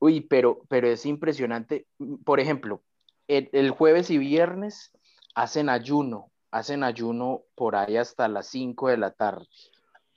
Uy, 0.00 0.20
pero, 0.20 0.60
pero 0.68 0.88
es 0.88 1.06
impresionante. 1.06 1.86
Por 2.24 2.38
ejemplo, 2.40 2.82
el, 3.28 3.48
el 3.52 3.70
jueves 3.70 4.10
y 4.10 4.18
viernes 4.18 4.92
hacen 5.36 5.68
ayuno, 5.68 6.32
hacen 6.50 6.82
ayuno 6.82 7.42
por 7.54 7.76
ahí 7.76 7.96
hasta 7.98 8.26
las 8.26 8.46
5 8.48 8.88
de 8.88 8.96
la 8.96 9.10
tarde. 9.12 9.46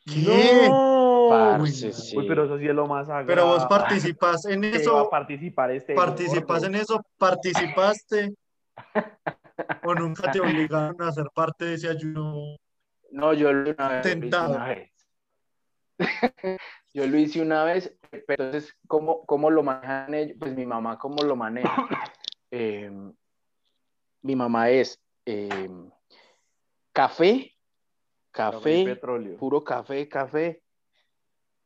¿Qué? 0.05 0.67
Parce, 1.29 1.61
Uy, 1.61 1.91
sí. 1.91 2.17
Uy, 2.17 2.27
pero 2.27 2.45
eso 2.45 2.57
sí 2.57 2.67
es 2.67 2.73
lo 2.73 2.87
más 2.87 3.05
sagrado. 3.07 3.27
Pero 3.27 3.45
vos 3.45 3.65
participas 3.65 4.45
en 4.45 4.61
Que 4.61 4.69
va 4.71 4.75
a 4.77 4.79
eso, 4.79 5.09
participar 5.09 5.71
este 5.71 5.93
participas 5.93 6.61
gordo. 6.61 6.65
en 6.65 6.75
eso, 6.75 7.05
participaste 7.17 8.33
o 9.83 9.93
nunca 9.93 10.31
te 10.31 10.39
obligaron 10.39 10.99
a 11.01 11.11
ser 11.11 11.25
parte 11.35 11.65
de 11.65 11.73
ese 11.75 11.89
ayuno. 11.89 12.55
No, 13.11 13.33
yo 13.33 13.51
lo, 13.51 13.71
una 13.71 13.89
vez, 13.89 14.05
lo 14.05 14.09
hice 14.09 14.19
Tentado. 14.21 14.55
una 14.55 14.65
vez. 14.67 14.91
yo 16.93 17.07
lo 17.07 17.17
hice 17.17 17.41
una 17.41 17.63
vez, 17.65 17.93
pero 18.25 18.45
entonces, 18.45 18.73
¿cómo, 18.87 19.25
cómo 19.25 19.49
lo 19.51 19.63
manejan 19.63 20.13
ellos? 20.13 20.37
Pues 20.39 20.55
mi 20.55 20.65
mamá, 20.65 20.97
¿cómo 20.97 21.21
lo 21.23 21.35
maneja? 21.35 21.75
Eh, 22.51 22.89
mi 24.23 24.35
mamá 24.35 24.71
es 24.71 24.99
eh, 25.29 25.69
café, 26.91 27.51
Café 28.31 28.83
petróleo. 28.85 29.37
puro 29.37 29.63
café, 29.63 30.07
café. 30.07 30.61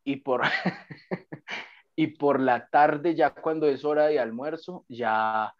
Y 0.03 0.17
por, 0.17 0.41
y 1.95 2.07
por 2.07 2.39
la 2.39 2.67
tarde, 2.67 3.15
ya 3.15 3.29
cuando 3.31 3.67
es 3.67 3.85
hora 3.85 4.07
de 4.07 4.19
almuerzo, 4.19 4.85
ya, 4.89 5.53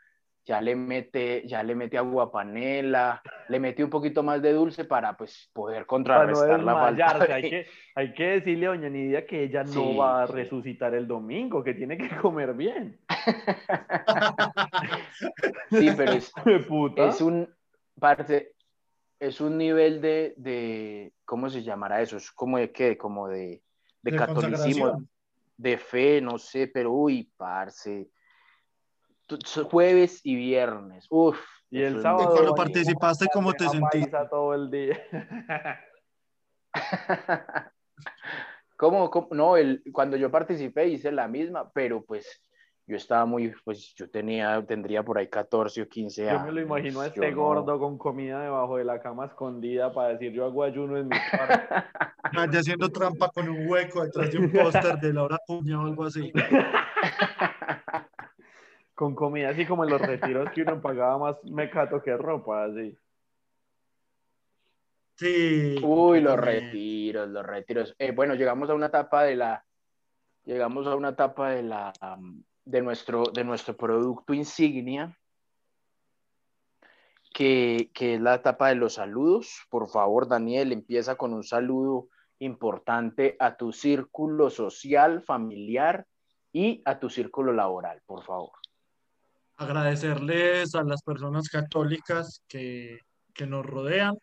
ya 0.46 0.60
le 0.60 0.76
mete, 0.76 1.48
ya 1.48 1.64
le 1.64 1.76
mete 1.76 1.98
agua 1.98 2.30
panela, 2.30 3.22
le 3.48 3.60
mete 3.60 3.84
un 3.84 3.90
poquito 3.90 4.22
más 4.22 4.42
de 4.42 4.52
dulce 4.52 4.84
para 4.84 5.16
pues 5.16 5.50
poder 5.54 5.82
no 5.82 5.88
contrarrestar 5.88 6.62
la 6.64 6.74
falta. 6.76 7.20
de- 7.20 7.34
hay 7.34 7.50
que, 7.50 7.68
hay 7.96 8.14
que 8.14 8.24
decirle 8.24 8.66
a 8.66 8.70
Doña 8.70 8.90
Nidia 8.90 9.26
que 9.26 9.44
ella 9.44 9.64
no 9.64 9.96
va 9.96 10.24
a 10.24 10.28
resucitar 10.28 10.94
el 10.94 11.08
domingo, 11.08 11.64
que 11.64 11.74
tiene 11.74 11.98
que 11.98 12.10
comer 12.18 12.54
bien. 12.54 13.00
Sí, 15.70 15.90
pero 15.98 16.14
es, 16.14 16.32
es 16.98 17.22
un, 17.22 17.50
parce, 18.00 18.56
es 19.20 19.42
un 19.42 19.58
nivel 19.58 20.02
de, 20.02 20.34
de, 20.38 21.14
¿cómo 21.26 21.50
se 21.50 21.64
llamará 21.64 22.02
eso? 22.02 22.18
Es 22.18 22.32
como 22.32 22.58
de 22.58 22.72
qué, 22.72 22.98
como 22.98 23.28
de, 23.28 23.62
de 24.02 24.12
De 24.12 24.18
catolicismo, 24.18 25.04
de 25.58 25.78
fe, 25.78 26.22
no 26.22 26.38
sé, 26.38 26.68
pero 26.68 26.92
uy, 26.92 27.32
parce. 27.38 28.10
Jueves 29.70 30.20
y 30.24 30.36
viernes, 30.36 31.08
uf. 31.10 31.40
Y 31.70 31.82
el 31.82 32.02
sábado. 32.02 32.32
Y 32.32 32.36
cuando 32.36 32.54
participaste, 32.54 33.28
¿cómo 33.34 33.54
te 33.54 33.68
sentiste? 33.68 34.18
todo 34.30 34.54
el 34.54 34.70
día. 34.70 35.02
¿Cómo, 38.78 39.10
cómo? 39.10 39.30
No, 39.32 39.58
el, 39.58 39.82
cuando 39.92 40.18
yo 40.18 40.30
participé 40.30 40.88
hice 40.88 41.12
la 41.12 41.28
misma, 41.28 41.72
pero 41.72 42.04
pues 42.04 42.44
yo 42.86 42.98
estaba 42.98 43.26
muy, 43.26 43.54
pues 43.64 43.94
yo 43.96 44.10
tenía, 44.10 44.62
tendría 44.66 45.04
por 45.04 45.18
ahí 45.18 45.28
14 45.30 45.82
o 45.84 45.88
15 45.88 46.30
años. 46.30 46.42
Yo 46.42 46.48
me 46.48 46.52
lo 46.52 46.62
imagino 46.62 47.00
a 47.02 47.06
yo 47.08 47.14
este 47.14 47.32
no- 47.32 47.38
gordo 47.38 47.80
con 47.80 47.98
comida 47.98 48.42
debajo 48.42 48.78
de 48.78 48.84
la 48.86 49.00
cama 49.02 49.26
escondida 49.28 49.94
para 49.94 50.10
decir 50.10 50.32
yo 50.34 50.46
hago 50.46 50.64
ayuno 50.64 50.98
en 50.98 51.08
mi 51.08 51.16
cuarto. 51.32 51.76
Allá 52.24 52.60
haciendo 52.60 52.90
trampa 52.90 53.30
con 53.30 53.48
un 53.48 53.68
hueco 53.70 54.04
detrás 54.04 54.32
de 54.32 54.38
un 54.40 54.52
póster 54.52 54.98
de 55.00 55.14
Laura 55.14 55.40
Puña 55.48 55.80
o 55.82 55.86
algo 55.86 56.06
así. 56.06 56.32
con 58.96 59.16
comida 59.16 59.50
así 59.50 59.66
como 59.66 59.84
en 59.86 59.90
los 59.90 60.02
retiros 60.02 60.50
que 60.52 60.62
uno 60.62 60.80
pagaba 60.82 61.18
más 61.18 61.44
mecato 61.46 62.02
que 62.02 62.16
ropa, 62.16 62.66
así. 62.66 62.98
Sí. 65.16 65.76
Uy, 65.84 66.22
los 66.22 66.38
retiros, 66.40 67.30
los 67.30 67.46
retiros. 67.46 67.96
Eh, 67.98 68.12
bueno, 68.12 68.36
llegamos 68.36 68.70
a 68.70 68.74
una 68.74 68.88
etapa 68.88 69.24
de 69.24 69.36
la, 69.36 69.64
llegamos 70.44 70.86
a 70.88 70.96
una 70.96 71.10
etapa 71.10 71.52
de 71.52 71.64
la, 71.64 71.94
de 72.66 72.82
nuestro, 72.82 73.24
de 73.34 73.44
nuestro 73.44 73.76
producto 73.76 74.34
insignia, 74.34 75.18
que, 77.34 77.90
que 77.94 78.16
es 78.16 78.22
la 78.22 78.36
etapa 78.36 78.70
de 78.70 78.76
los 78.76 78.94
saludos. 78.94 79.62
Por 79.70 79.90
favor, 79.90 80.28
Daniel, 80.28 80.72
empieza 80.72 81.16
con 81.16 81.34
un 81.34 81.44
saludo 81.44 82.10
importante 82.40 83.36
a 83.40 83.58
tu 83.58 83.72
círculo 83.72 84.50
social, 84.50 85.22
familiar 85.24 86.06
y 86.52 86.82
a 86.86 87.00
tu 87.00 87.10
círculo 87.10 87.54
laboral, 87.54 88.02
por 88.06 88.24
favor. 88.24 88.52
Agradecerles 89.58 90.76
a 90.76 90.84
las 90.84 91.02
personas 91.04 91.48
católicas 91.50 92.44
que, 92.48 93.00
que 93.34 93.48
nos 93.48 93.66
rodean, 93.66 94.18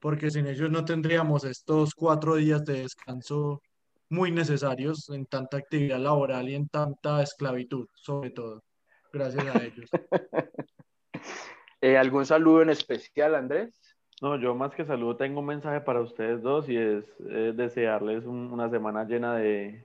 porque 0.00 0.30
sin 0.30 0.46
ellos 0.46 0.70
no 0.70 0.84
tendríamos 0.84 1.44
estos 1.44 1.94
cuatro 1.94 2.36
días 2.36 2.64
de 2.64 2.82
descanso 2.82 3.62
muy 4.12 4.30
necesarios 4.30 5.08
en 5.10 5.24
tanta 5.26 5.56
actividad 5.56 5.98
laboral 5.98 6.48
y 6.48 6.54
en 6.54 6.68
tanta 6.68 7.22
esclavitud, 7.22 7.88
sobre 7.94 8.30
todo. 8.30 8.62
Gracias 9.12 9.44
a 9.46 9.64
ellos. 9.64 9.90
Eh, 11.80 11.96
¿Algún 11.98 12.24
saludo 12.24 12.62
en 12.62 12.70
especial, 12.70 13.34
Andrés? 13.34 13.72
No, 14.20 14.36
yo 14.36 14.54
más 14.54 14.72
que 14.72 14.84
saludo 14.84 15.16
tengo 15.16 15.40
un 15.40 15.46
mensaje 15.46 15.80
para 15.80 16.00
ustedes 16.00 16.40
dos 16.40 16.68
y 16.68 16.76
es 16.76 17.04
eh, 17.28 17.52
desearles 17.56 18.24
un- 18.24 18.52
una 18.52 18.70
semana 18.70 19.02
llena 19.04 19.34
de, 19.34 19.84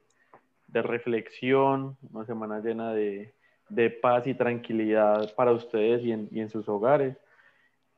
de 0.68 0.82
reflexión, 0.84 1.98
una 2.13 2.24
semana 2.26 2.60
llena 2.60 2.94
de, 2.94 3.34
de 3.70 3.90
paz 3.90 4.28
y 4.28 4.36
tranquilidad 4.36 5.34
para 5.34 5.52
ustedes 5.54 6.04
y 6.04 6.12
en, 6.12 6.30
y 6.32 6.40
en 6.42 6.50
sus 6.50 6.70
hogares, 6.70 7.18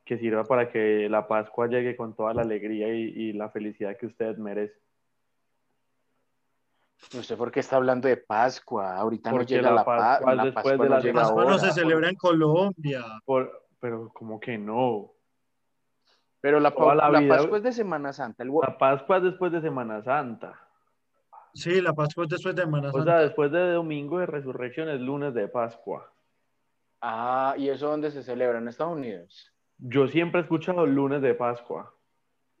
que 0.06 0.16
sirva 0.16 0.44
para 0.44 0.70
que 0.72 1.06
la 1.10 1.28
Pascua 1.28 1.66
llegue 1.66 1.94
con 1.94 2.16
toda 2.16 2.32
la 2.32 2.40
alegría 2.40 2.88
y, 2.94 3.02
y 3.02 3.32
la 3.34 3.50
felicidad 3.50 3.98
que 3.98 4.06
ustedes 4.06 4.38
merecen. 4.38 4.80
No 7.14 7.22
sé 7.22 7.36
por 7.36 7.50
qué 7.50 7.60
está 7.60 7.76
hablando 7.76 8.06
de 8.08 8.16
Pascua. 8.16 8.96
Ahorita 8.96 9.32
no 9.32 9.42
llega 9.42 9.70
la 9.70 9.76
la, 9.76 9.84
pa- 9.84 9.96
Pascua 9.96 10.34
la 10.34 10.44
después 10.44 10.64
Pascua 10.64 10.72
de 10.84 10.88
no 10.90 10.94
la 10.96 11.00
llega 11.00 11.20
Pascua 11.22 11.44
no 11.44 11.58
se 11.58 11.72
celebra 11.72 12.08
en 12.08 12.14
Colombia. 12.16 13.04
Por- 13.24 13.66
pero 13.80 14.10
como 14.12 14.38
que 14.38 14.58
no. 14.58 15.10
Pero 16.40 16.60
la, 16.60 16.74
pa- 16.74 16.94
la 16.94 17.10
la 17.10 17.20
vida- 17.20 17.36
Pascua 17.36 17.56
es 17.58 17.62
de 17.64 17.72
Semana 17.72 18.12
Santa. 18.12 18.42
el 18.42 18.50
La 18.50 18.78
Pascua 18.78 19.16
es 19.18 19.22
después 19.24 19.50
de 19.52 19.60
Semana 19.60 20.02
Santa. 20.02 20.58
Sí, 21.54 21.80
la 21.80 21.92
Pascua 21.94 22.24
es 22.24 22.30
después 22.30 22.54
de 22.54 22.62
Semana 22.62 22.90
O 22.90 22.92
Santa. 22.92 23.04
sea, 23.12 23.20
después 23.20 23.50
de 23.50 23.72
Domingo 23.72 24.18
de 24.18 24.26
Resurrección 24.26 24.88
es 24.88 25.00
lunes 25.00 25.34
de 25.34 25.48
Pascua. 25.48 26.12
Ah, 27.00 27.54
¿y 27.56 27.68
eso 27.70 27.88
dónde 27.88 28.10
se 28.10 28.22
celebra? 28.22 28.58
¿En 28.58 28.68
Estados 28.68 28.92
Unidos? 28.96 29.50
Yo 29.78 30.06
siempre 30.06 30.40
he 30.40 30.42
escuchado 30.44 30.84
lunes 30.86 31.22
de 31.22 31.34
Pascua. 31.34 31.92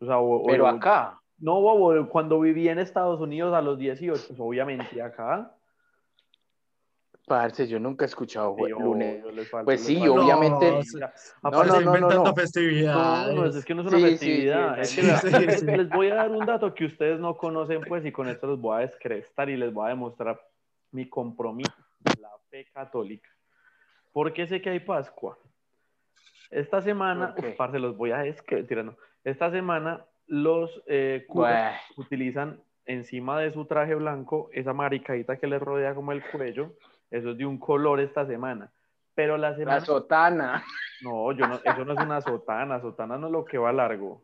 O 0.00 0.06
sea, 0.06 0.18
o- 0.18 0.42
o- 0.42 0.46
Pero 0.46 0.66
acá. 0.66 1.19
No, 1.40 1.60
bobo, 1.60 2.08
cuando 2.08 2.38
viví 2.40 2.68
en 2.68 2.78
Estados 2.78 3.20
Unidos 3.20 3.54
a 3.54 3.62
los 3.62 3.78
18, 3.78 4.22
pues 4.28 4.38
obviamente 4.40 5.00
acá. 5.00 5.54
Parce, 7.26 7.68
yo 7.68 7.78
nunca 7.78 8.04
he 8.04 8.08
escuchado 8.08 8.56
Sí, 8.56 8.68
lunes. 8.72 9.24
les 9.34 9.48
falta- 9.48 9.64
Pues 9.64 9.80
les 9.80 9.86
sí, 9.86 9.98
falta- 10.00 10.12
obviamente. 10.22 10.70
No, 10.72 10.82
se- 10.82 11.04
aparte- 11.04 11.16
no, 11.42 11.64
no, 11.64 11.72
no, 11.72 11.80
inventando 11.80 12.14
no. 12.16 12.24
No, 12.24 12.34
festividades. 12.34 13.34
no, 13.36 13.44
es 13.46 13.64
que 13.64 13.74
no 13.74 13.82
es 13.82 13.88
una 13.88 13.96
Sí, 13.98 14.02
festividad. 14.04 14.74
sí, 14.74 14.80
es 14.80 14.90
sí, 14.90 15.00
que 15.00 15.06
la- 15.06 15.18
sí, 15.18 15.58
sí. 15.60 15.66
Les 15.66 15.88
voy 15.90 16.08
a 16.10 16.14
dar 16.16 16.30
un 16.30 16.44
dato 16.44 16.74
que 16.74 16.86
ustedes 16.86 17.20
no 17.20 17.36
conocen, 17.36 17.82
pues, 17.86 18.04
y 18.04 18.10
con 18.10 18.28
esto 18.28 18.48
los 18.48 18.60
voy 18.60 18.78
a 18.78 18.80
descrestar 18.80 19.48
y 19.48 19.56
les 19.56 19.72
voy 19.72 19.86
a 19.86 19.88
demostrar 19.90 20.40
mi 20.90 21.08
compromiso 21.08 21.72
con 22.02 22.20
la 22.20 22.30
fe 22.50 22.66
católica. 22.74 23.30
Porque 24.12 24.46
sé 24.48 24.60
que 24.60 24.70
hay 24.70 24.80
Pascua. 24.80 25.38
Esta 26.50 26.82
semana, 26.82 27.32
¿Por 27.34 27.44
qué? 27.44 27.50
uf, 27.50 27.56
parce, 27.56 27.78
los 27.78 27.96
voy 27.96 28.10
a 28.10 28.18
descrestar. 28.18 28.84
no. 28.84 28.96
Esta 29.22 29.52
semana 29.52 30.04
los 30.30 30.70
eh, 30.86 31.24
curas 31.28 31.80
utilizan 31.96 32.60
encima 32.86 33.38
de 33.40 33.52
su 33.52 33.64
traje 33.64 33.94
blanco 33.96 34.48
esa 34.52 34.72
maricadita 34.72 35.36
que 35.36 35.48
les 35.48 35.60
rodea 35.60 35.94
como 35.94 36.12
el 36.12 36.22
cuello. 36.24 36.72
Eso 37.10 37.30
es 37.32 37.36
de 37.38 37.44
un 37.44 37.58
color 37.58 37.98
esta 38.00 38.24
semana. 38.26 38.70
Pero 39.14 39.36
la 39.36 39.54
semana... 39.56 39.80
la 39.80 39.84
sotana. 39.84 40.64
No, 41.02 41.32
yo 41.32 41.46
no, 41.48 41.56
eso 41.64 41.84
no 41.84 41.92
es 41.94 41.98
una 42.00 42.20
sotana. 42.20 42.80
Sotana 42.80 43.18
no 43.18 43.26
es 43.26 43.32
lo 43.32 43.44
que 43.44 43.58
va 43.58 43.72
largo. 43.72 44.22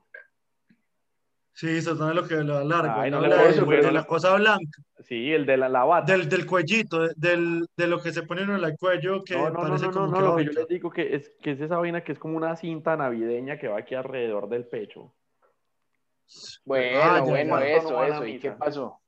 Sí, 1.52 1.80
no 1.98 2.08
es 2.10 2.14
lo 2.14 2.28
que 2.28 2.34
da 2.36 2.62
largo. 2.64 3.00
Ay, 3.00 3.10
no 3.10 3.20
¿no? 3.20 3.26
La- 3.26 3.48
de, 3.48 3.92
no 3.92 4.06
cosa 4.06 4.36
blanca, 4.36 4.82
Sí, 5.00 5.32
el 5.32 5.46
de 5.46 5.56
la, 5.56 5.68
la 5.68 5.84
bata. 5.84 6.12
del, 6.12 6.28
del 6.28 6.46
cuellito, 6.46 7.00
de- 7.00 7.14
del, 7.16 7.66
de 7.76 7.86
lo 7.86 8.00
que 8.00 8.12
se 8.12 8.22
pone 8.22 8.42
en 8.42 8.50
el 8.50 8.76
cuello 8.78 9.24
que 9.24 9.34
No, 9.34 9.44
no, 9.50 9.50
no, 9.50 9.60
parece 9.68 9.86
no, 9.86 9.92
no, 9.92 10.00
como 10.00 10.06
no, 10.10 10.16
que 10.16 10.22
lo 10.22 10.30
va 10.32 10.36
que 10.38 10.44
yo 10.44 10.52
les 10.52 10.68
digo 10.68 10.90
que 10.90 11.14
es, 11.16 11.30
que 11.42 11.52
es 11.52 11.60
esa 11.60 11.78
vaina 11.78 12.02
que 12.04 12.12
es 12.12 12.18
como 12.18 12.36
una 12.36 12.56
cinta 12.56 12.96
navideña 12.96 13.58
que 13.58 13.68
va 13.68 13.78
aquí 13.78 13.94
alrededor 13.94 14.48
del 14.48 14.66
pecho. 14.66 15.12
Bueno, 16.64 17.00
Ah, 17.02 17.20
bueno, 17.20 17.58
eso, 17.58 17.90
No 17.90 18.04
eso. 18.04 18.26
¿Y 18.26 18.38
qué 18.38 18.50
pasó? 18.52 18.98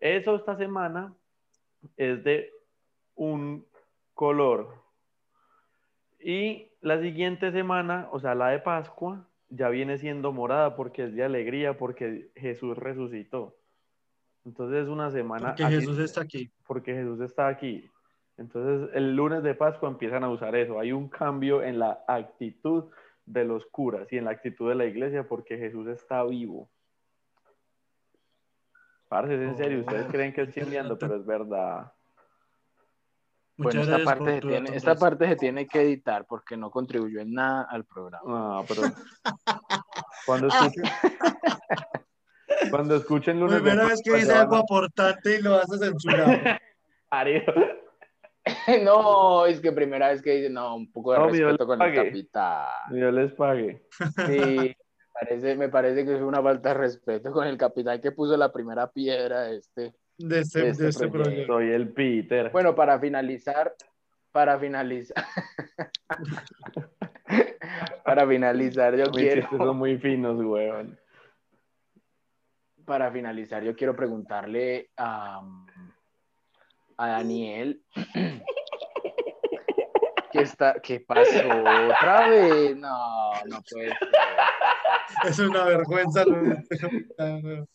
Eso 0.00 0.36
esta 0.36 0.56
semana 0.56 1.12
es 1.96 2.22
de 2.24 2.52
un 3.16 3.64
color. 4.14 4.74
Y 6.20 6.68
la 6.80 7.00
siguiente 7.00 7.50
semana, 7.52 8.08
o 8.12 8.20
sea, 8.20 8.34
la 8.34 8.48
de 8.48 8.58
Pascua, 8.60 9.26
ya 9.50 9.68
viene 9.68 9.98
siendo 9.98 10.32
morada 10.32 10.76
porque 10.76 11.04
es 11.04 11.14
de 11.14 11.24
alegría, 11.24 11.76
porque 11.78 12.30
Jesús 12.36 12.76
resucitó. 12.76 13.56
Entonces 14.44 14.82
es 14.84 14.88
una 14.88 15.10
semana... 15.10 15.48
Porque 15.48 15.64
así- 15.64 15.76
Jesús 15.76 15.98
está 15.98 16.22
aquí. 16.22 16.50
porque 16.66 16.94
Jesús 16.94 17.20
está 17.20 17.48
aquí. 17.48 17.88
Entonces, 18.36 18.90
el 18.94 19.16
lunes 19.16 19.42
de 19.42 19.54
Pascua 19.54 19.88
empiezan 19.88 20.22
a 20.22 20.30
usar 20.30 20.54
eso. 20.54 20.78
Hay 20.78 20.92
un 20.92 21.08
cambio 21.08 21.60
en 21.62 21.78
la 21.80 22.04
actitud 22.06 22.84
de 23.28 23.44
los 23.44 23.66
curas 23.66 24.10
y 24.12 24.16
en 24.18 24.24
la 24.24 24.30
actitud 24.32 24.68
de 24.68 24.74
la 24.74 24.84
iglesia 24.86 25.26
porque 25.28 25.58
Jesús 25.58 25.86
está 25.88 26.24
vivo. 26.24 26.70
Parce, 29.08 29.34
es 29.34 29.40
en 29.40 29.56
serio, 29.56 29.80
ustedes 29.80 30.06
Oh, 30.06 30.10
creen 30.10 30.32
que 30.32 30.42
es 30.42 30.54
chimbeando, 30.54 30.98
pero 30.98 31.16
es 31.16 31.24
verdad. 31.24 31.92
Bueno, 33.56 33.80
esta 33.80 34.04
parte, 34.04 34.34
se 34.34 34.40
tiene, 34.46 34.76
esta 34.76 34.90
Andrés. 34.92 35.00
parte 35.00 35.26
se 35.28 35.36
tiene 35.36 35.66
que 35.66 35.80
editar 35.82 36.26
porque 36.26 36.56
no 36.56 36.70
contribuyó 36.70 37.20
en 37.20 37.32
nada 37.32 37.66
al 37.70 37.84
programa. 37.84 38.22
Ah, 38.60 38.64
pero 38.68 38.82
cuando 40.26 40.46
escuchen, 40.48 40.84
cuando 42.70 42.96
escuchen 42.96 43.40
lunes 43.40 43.60
Primera 43.62 43.86
vez 43.86 44.00
que 44.04 44.14
dice 44.14 44.32
algo 44.34 44.56
aportante 44.56 45.38
y 45.38 45.42
lo 45.42 45.52
vas 45.52 45.72
a 45.72 45.78
censurar. 45.78 46.20
a- 46.30 46.60
Ariel. 47.10 47.44
No, 48.84 49.46
es 49.46 49.60
que 49.60 49.72
primera 49.72 50.08
vez 50.08 50.22
que 50.22 50.32
dice, 50.36 50.50
no, 50.50 50.74
un 50.76 50.90
poco 50.92 51.12
de 51.12 51.18
No, 51.18 51.28
respeto 51.28 51.66
con 51.66 51.80
el 51.82 51.94
capitán. 51.94 52.66
Dios 52.90 53.14
les 53.14 53.32
pague. 53.32 53.82
Sí, 54.26 54.38
me 54.38 54.76
parece, 55.20 55.56
me 55.56 55.68
parece 55.68 56.04
que 56.04 56.14
es 56.16 56.20
una 56.22 56.42
falta 56.42 56.70
de 56.70 56.74
respeto 56.74 57.32
con 57.32 57.46
el 57.46 57.56
capitán 57.58 58.00
que 58.00 58.12
puso 58.12 58.36
la 58.36 58.52
primera 58.52 58.90
piedra 58.90 59.42
de 59.42 59.56
este. 59.56 59.94
De 60.18 60.40
este, 60.40 60.68
Este 60.68 60.82
de 60.84 60.88
este 60.90 61.08
proyecto. 61.08 61.30
proyecto. 61.30 61.52
Soy 61.54 61.70
el 61.70 61.88
Peter. 61.92 62.50
Bueno, 62.50 62.74
para 62.74 62.98
finalizar, 62.98 63.72
para 64.32 64.58
finalizar, 64.58 65.24
para 68.04 68.26
finalizar, 68.26 68.96
yo 68.96 69.04
Mis 69.06 69.16
quiero, 69.16 69.48
son 69.56 69.76
muy 69.76 69.96
finos, 69.98 70.36
weón. 70.42 70.98
para 72.84 73.10
finalizar, 73.12 73.62
yo 73.62 73.76
quiero 73.76 73.94
preguntarle 73.94 74.90
a, 74.96 75.40
a 76.98 77.08
Daniel. 77.08 77.82
¿Qué, 80.32 80.40
está, 80.42 80.74
¿Qué 80.82 81.00
pasó 81.00 81.30
otra 81.38 82.28
vez? 82.28 82.76
No, 82.76 83.32
no 83.46 83.62
puede 83.70 83.88
ser. 83.88 83.96
Es 85.26 85.38
una 85.38 85.64
vergüenza. 85.64 86.24
comentando. 86.24 87.66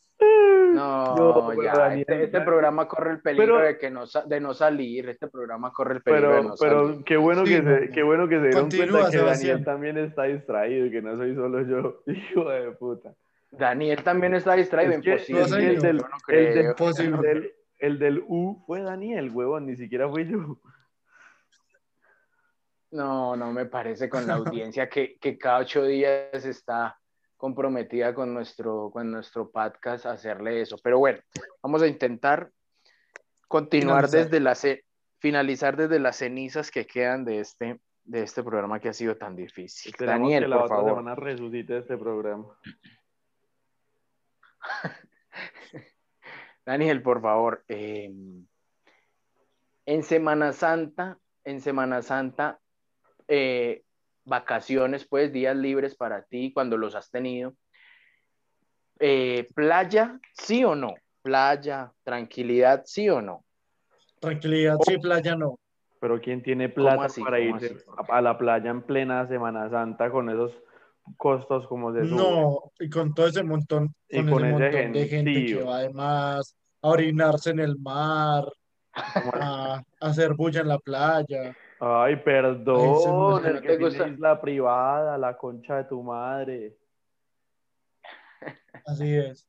No, 0.74 1.16
No, 1.16 1.48
pero 1.50 1.64
ya, 1.64 1.74
Daniel, 1.74 2.00
este, 2.02 2.24
este 2.26 2.38
ya- 2.40 2.46
programa 2.46 2.88
corre 2.88 3.12
el 3.12 3.22
peligro 3.22 3.56
Pero- 3.58 3.68
de, 3.68 3.78
que 3.78 3.90
no, 3.92 4.04
de 4.26 4.40
no 4.40 4.54
salir. 4.54 5.10
Este 5.10 5.28
programa 5.28 5.72
corre 5.72 5.96
el 5.96 6.02
peligro 6.02 6.30
de 6.30 6.36
Pero, 6.38 6.50
no 6.50 6.56
pero 6.60 6.88
salir. 6.88 7.04
qué 7.04 7.18
bueno 7.18 7.46
Sí, 7.46 7.54
que 7.56 7.62
se, 7.64 7.90
qué 7.90 8.04
bueno 8.04 8.28
que 8.28 8.36
se 8.36 8.42
dieron 8.44 8.62
Continúa, 8.62 8.88
cuenta 8.92 9.12
que 9.12 9.18
Sebastián. 9.18 9.50
Daniel 9.52 9.66
también 9.66 9.98
está 9.98 10.24
distraído 10.24 10.86
y 10.86 10.92
que 10.92 11.02
no 11.02 11.18
soy 11.18 11.36
solo 11.36 11.62
yo, 11.62 12.02
hijo 12.08 12.50
de 12.50 12.72
puta. 12.72 13.14
Daniel 13.52 14.04
también 14.04 14.34
está 14.36 14.54
distraído. 14.56 14.94
Es 14.94 15.02
que- 15.02 15.10
imposible. 15.12 15.42
no, 15.42 15.48
señor. 15.48 15.62
el 15.72 15.80
del, 15.82 15.98
Yo 15.98 16.04
no 16.08 16.18
el 16.28 16.36
del- 16.46 16.54
creo. 16.54 16.70
Imposible. 16.72 17.16
el 17.18 17.22
del- 17.42 17.54
el 17.86 18.00
del 18.00 18.24
U 18.28 18.64
fue 18.66 18.82
Daniel, 18.82 19.30
huevón, 19.32 19.66
ni 19.68 19.76
siquiera 19.76 20.10
fui 20.10 20.26
yo. 20.28 20.58
No, 22.92 23.36
no 23.36 23.52
me 23.52 23.66
parece 23.66 24.08
con 24.10 24.28
la 24.28 24.36
audiencia 24.36 24.88
que, 24.88 25.18
que 25.20 25.38
cada 25.38 25.60
ocho 25.60 25.84
días 25.84 26.46
está 26.46 26.98
comprometida 27.38 28.14
con 28.14 28.34
nuestro, 28.34 28.90
con 28.92 29.12
nuestro 29.12 29.50
podcast 29.52 30.06
hacerle 30.06 30.62
eso. 30.62 30.78
Pero 30.84 31.00
bueno, 31.00 31.20
vamos 31.62 31.82
a 31.82 31.88
intentar 31.88 32.52
continuar 33.48 34.08
Finalizar. 34.08 34.24
desde 34.30 34.40
la 34.40 34.56
ce- 34.56 34.86
finalizar 35.20 35.76
desde 35.76 36.00
las 36.00 36.18
cenizas 36.18 36.70
que 36.72 36.86
quedan 36.86 37.26
de 37.26 37.40
este, 37.40 37.80
de 38.04 38.22
este 38.24 38.44
programa 38.44 38.80
que 38.80 38.90
ha 38.90 38.94
sido 38.94 39.18
tan 39.18 39.36
difícil. 39.36 39.92
Esperamos 39.92 40.22
Daniel, 40.30 40.44
que 40.44 40.50
la 40.50 40.56
por 40.58 40.66
otra 40.66 40.76
favor. 40.78 40.92
semana 40.92 41.16
resucite 41.16 41.78
este 41.80 41.98
programa. 41.98 42.58
Daniel, 46.66 47.02
por 47.02 47.22
favor. 47.22 47.64
eh, 47.68 48.12
en 49.86 50.04
Semana 50.04 50.54
Santa, 50.54 51.18
en 51.44 51.60
Semana 51.60 52.02
Santa, 52.02 52.60
eh, 53.28 53.84
vacaciones, 54.24 55.06
pues, 55.06 55.34
días 55.34 55.56
libres 55.56 55.96
para 55.96 56.24
ti 56.24 56.54
cuando 56.54 56.78
los 56.78 56.96
has 56.96 57.12
tenido. 57.12 57.56
Eh, 59.00 59.50
playa, 59.54 60.20
sí 60.34 60.64
o 60.64 60.76
no? 60.76 60.96
Playa, 61.22 61.92
tranquilidad, 62.04 62.84
sí 62.86 63.10
o 63.10 63.22
no? 63.22 63.44
Tranquilidad, 64.20 64.78
sí, 64.86 64.98
playa 64.98 65.36
no. 65.36 65.60
Pero 66.00 66.20
¿quién 66.22 66.42
tiene 66.42 66.70
plata 66.70 67.06
así? 67.06 67.22
para 67.22 67.38
¿Cómo 67.38 67.56
irse 67.56 67.76
así? 67.76 67.86
a 68.10 68.18
a 68.18 68.22
la 68.22 68.38
playa 68.38 68.70
en 68.70 68.82
plena 68.82 69.28
Semana 69.28 69.70
Santa 69.70 70.10
con 70.12 70.30
esos 70.30 70.52
costos 71.18 71.68
como 71.68 71.92
se 71.94 72.00
suben? 72.06 72.16
No, 72.16 72.72
y 72.80 72.90
con 72.90 73.14
todo 73.14 73.28
ese 73.28 73.44
montón, 73.44 73.94
Y 74.10 74.18
con 74.18 74.30
con 74.30 74.46
ese 74.46 74.48
ese 74.48 74.52
montón 74.52 74.94
de 74.94 75.08
gente 75.08 75.46
que 75.46 75.64
va 75.64 75.78
además 75.78 76.56
a 76.82 76.88
orinarse 76.90 77.50
en 77.52 77.60
el 77.60 77.78
mar, 77.78 78.46
a, 78.94 79.76
a 79.76 79.84
hacer 80.00 80.34
bulla 80.34 80.62
en 80.62 80.68
la 80.68 80.80
playa. 80.80 81.56
Ay, 81.80 82.14
Ay, 82.14 82.16
perdón, 82.18 83.46
el 83.46 83.54
¿no 83.56 83.62
que 83.62 83.78
gusta? 83.78 84.08
isla 84.08 84.40
privada, 84.42 85.18
la 85.18 85.38
concha 85.38 85.78
de 85.78 85.84
tu 85.86 86.02
madre. 86.04 86.78
Así 88.86 89.16
es. 89.16 89.48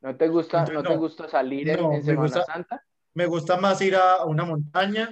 ¿No 0.00 0.16
te 0.16 0.28
gusta, 0.28 0.60
Entonces, 0.60 0.82
no 0.82 0.88
te 0.88 0.96
gusta 0.96 1.28
salir 1.28 1.68
en, 1.68 1.80
No, 1.82 1.92
en 1.94 2.04
Semana 2.04 2.22
gusta- 2.28 2.44
Santa? 2.44 2.84
Me 3.14 3.26
gusta 3.26 3.56
más 3.56 3.80
ir 3.82 3.96
a 3.96 4.24
una 4.24 4.44
montaña, 4.44 5.10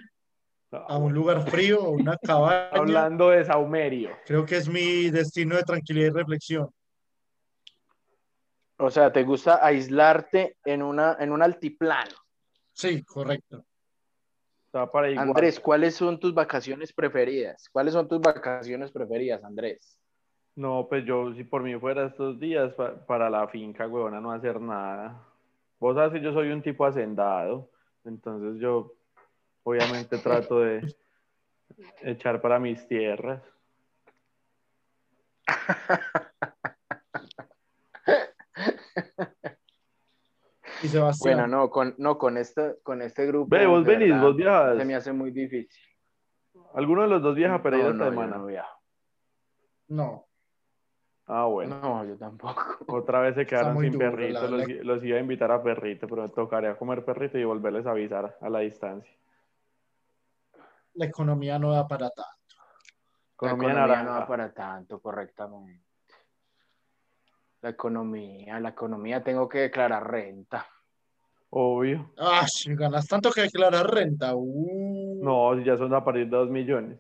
a 0.89 0.97
un 0.99 1.12
lugar 1.12 1.43
frío, 1.49 1.81
a 1.83 1.89
una 1.91 2.16
cabaña. 2.22 2.68
Hablando 2.72 3.31
de 3.31 3.45
Saumerio. 3.45 4.11
Creo 4.27 4.45
que 4.45 4.57
es 4.57 4.68
mi 4.68 5.11
destino 5.11 5.57
de 5.57 5.62
tranquilidad 5.62 6.09
y 6.09 6.18
reflexión. 6.18 6.68
O 8.79 8.91
sea, 8.91 9.12
¿te 9.12 9.22
gusta 9.22 9.64
aislarte 9.64 10.57
en, 10.64 10.83
una, 10.83 11.16
en 11.18 11.33
un 11.33 11.43
altiplano? 11.43 12.14
Sí, 12.72 13.03
correcto. 13.03 13.64
Para. 14.70 15.09
Andrés, 15.18 15.59
¿cuáles 15.59 15.95
son 15.95 16.20
tus 16.20 16.35
vacaciones 16.35 16.93
preferidas? 16.93 17.70
¿Cuáles 17.70 17.95
son 17.95 18.07
tus 18.07 18.20
vacaciones 18.20 18.93
preferidas, 18.93 19.43
Andrés? 19.43 19.99
No, 20.55 20.87
pues 20.89 21.05
yo, 21.07 21.33
si 21.35 21.45
por 21.45 21.62
mí 21.62 21.79
fuera 21.79 22.07
estos 22.07 22.39
días 22.39 22.74
pa- 22.74 22.95
para 23.07 23.31
la 23.31 23.49
finca, 23.49 23.87
huevona, 23.87 24.20
no 24.20 24.33
hacer 24.33 24.61
nada. 24.61 25.22
Vos 25.81 25.95
sabes 25.95 26.12
que 26.12 26.20
yo 26.20 26.33
soy 26.35 26.51
un 26.51 26.61
tipo 26.62 26.85
hacendado, 26.85 27.70
entonces 28.05 28.61
yo 28.61 28.96
obviamente 29.67 30.19
trato 30.19 30.61
de 30.61 30.95
echar 32.03 32.41
para 32.41 32.61
mis 32.61 32.87
tierras. 32.87 33.43
Y 40.83 40.89
Sebastián, 40.89 41.37
Bueno, 41.39 41.49
no, 41.49 41.71
con, 41.71 41.95
no, 41.99 42.19
con, 42.19 42.37
este, 42.37 42.77
con 42.83 43.03
este 43.03 43.27
grupo. 43.27 43.49
Ve, 43.51 43.67
vos 43.67 43.85
venís, 43.85 44.09
verdad, 44.11 44.23
vos 44.23 44.37
viajas. 44.37 44.79
Se 44.79 44.85
me 44.85 44.95
hace 44.95 45.12
muy 45.12 45.31
difícil. 45.31 45.69
¿Alguno 46.75 47.03
de 47.03 47.09
los 47.09 47.23
dos 47.23 47.35
viaja 47.35 47.62
para 47.62 47.77
ir 47.77 47.85
No, 47.85 47.91
esta 47.91 48.05
no, 48.05 48.11
semana? 48.11 48.39
no 48.39 48.47
viajo. 48.47 48.81
no. 49.89 50.23
Ah, 51.29 51.47
bueno. 51.47 51.81
No, 51.81 52.05
yo 52.05 52.17
tampoco. 52.17 52.62
Otra 52.87 53.19
vez 53.21 53.35
se 53.35 53.45
quedaron 53.47 53.81
sin 53.81 53.91
duro, 53.93 54.11
perrito. 54.12 54.43
la- 54.43 54.49
Los, 54.49 54.69
la- 54.69 54.83
los 54.85 55.03
iba 55.05 55.17
a 55.17 55.21
invitar 55.21 55.51
a 55.51 55.61
perrito, 55.61 56.07
pero 56.07 56.23
me 56.23 56.29
tocaría 56.29 56.77
comer 56.77 57.05
perrito 57.05 57.37
y 57.37 57.43
volverles 57.43 57.85
a 57.87 57.91
avisar 57.91 58.39
a 58.41 58.49
la 58.49 58.61
distancia. 58.61 59.12
La 60.97 61.07
economía 61.07 61.59
no 61.59 61.73
da 61.73 61.87
para 61.87 62.11
tanto. 62.11 62.33
La 63.41 63.49
Economía 63.49 63.71
economía 63.71 64.03
no 64.03 64.11
va 64.13 64.27
para 64.27 64.53
tanto, 64.53 65.01
correctamente. 65.01 65.85
La 67.61 67.71
economía, 67.71 68.61
la 68.61 68.71
economía, 68.71 69.23
tengo 69.23 69.49
que 69.49 69.59
declarar 69.59 70.11
renta. 70.11 70.67
Obvio. 71.51 72.13
Ah, 72.19 72.47
si 72.47 72.75
ganas 72.75 73.07
tanto 73.07 73.31
que 73.31 73.43
declarar 73.43 73.87
renta. 73.87 74.35
Uh. 74.35 75.23
No, 75.23 75.57
si 75.57 75.65
ya 75.65 75.77
son 75.77 75.95
a 75.95 76.05
partir 76.05 76.29
de 76.29 76.37
dos 76.37 76.51
millones. 76.51 76.99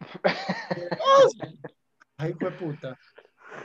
Ay, 2.18 2.34
fue 2.34 2.50
puta. 2.52 2.96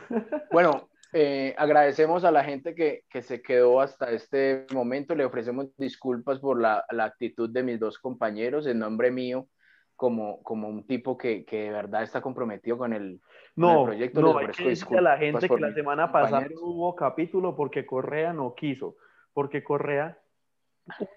Bueno, 0.51 0.88
eh, 1.13 1.55
agradecemos 1.57 2.23
a 2.23 2.31
la 2.31 2.43
gente 2.43 2.75
que, 2.75 3.03
que 3.09 3.21
se 3.21 3.41
quedó 3.41 3.81
hasta 3.81 4.11
este 4.11 4.65
momento. 4.73 5.15
Le 5.15 5.25
ofrecemos 5.25 5.75
disculpas 5.77 6.39
por 6.39 6.59
la, 6.59 6.85
la 6.91 7.05
actitud 7.05 7.49
de 7.49 7.63
mis 7.63 7.79
dos 7.79 7.97
compañeros 7.99 8.67
en 8.67 8.79
nombre 8.79 9.11
mío, 9.11 9.47
como, 9.95 10.41
como 10.43 10.69
un 10.69 10.85
tipo 10.87 11.17
que, 11.17 11.45
que 11.45 11.63
de 11.63 11.71
verdad 11.71 12.03
está 12.03 12.21
comprometido 12.21 12.77
con 12.77 12.93
el, 12.93 13.19
con 13.59 13.69
el 13.69 13.75
No, 13.75 13.83
proyecto. 13.85 14.21
no, 14.21 14.37
hay 14.37 14.47
que 14.47 14.69
decirle 14.69 14.97
a 14.99 15.01
la 15.01 15.17
gente 15.17 15.49
que 15.49 15.57
la 15.59 15.73
semana 15.73 16.11
pasada 16.11 16.41
no 16.41 16.61
hubo 16.61 16.95
capítulo 16.95 17.55
porque 17.55 17.85
Correa 17.85 18.31
no 18.33 18.53
quiso. 18.55 18.95
Porque 19.33 19.63
Correa 19.63 20.17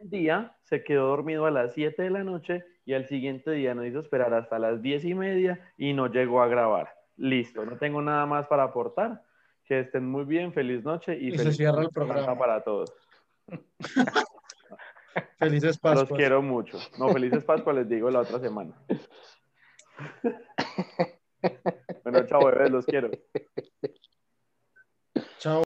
un 0.01 0.11
día 0.11 0.57
se 0.65 0.85
quedó 0.85 1.07
dormido 1.09 1.47
a 1.47 1.51
las 1.51 1.73
7 1.75 2.03
de 2.03 2.11
la 2.11 2.25
noche 2.25 2.65
y 2.85 2.93
al 2.95 3.07
siguiente 3.07 3.53
día 3.53 3.75
nos 3.75 3.87
hizo 3.87 4.01
esperar 4.01 4.35
hasta 4.35 4.59
las 4.59 4.83
10 4.83 5.05
y 5.05 5.15
media 5.15 5.61
y 5.77 5.93
no 5.93 6.09
llegó 6.09 6.43
a 6.43 6.49
grabar. 6.49 6.91
Listo, 7.17 7.65
no 7.65 7.79
tengo 7.79 8.03
nada 8.03 8.27
más 8.27 8.47
para 8.49 8.65
aportar. 8.65 9.23
Que 9.65 9.81
estén 9.81 10.09
muy 10.09 10.25
bien, 10.25 10.53
feliz 10.53 10.85
noche 10.85 11.17
y, 11.19 11.29
Y 11.29 11.33
se 11.33 11.39
feliz 11.39 11.57
cierra 11.57 11.83
el 11.83 11.91
programa. 11.91 12.39
para 12.39 12.63
todos. 12.63 12.93
Felices 15.39 15.79
Pascuas. 15.79 16.11
Los 16.11 16.19
quiero 16.19 16.43
mucho. 16.43 16.79
No, 16.99 17.13
felices 17.13 17.45
Pascuas 17.45 17.77
les 17.77 17.89
digo 17.89 18.11
la 18.11 18.21
otra 18.21 18.41
semana. 18.41 18.75
bueno, 22.05 22.27
chao, 22.27 22.45
bebés, 22.47 22.71
los 22.71 22.87
quiero. 22.87 23.11
Chao. 25.39 25.63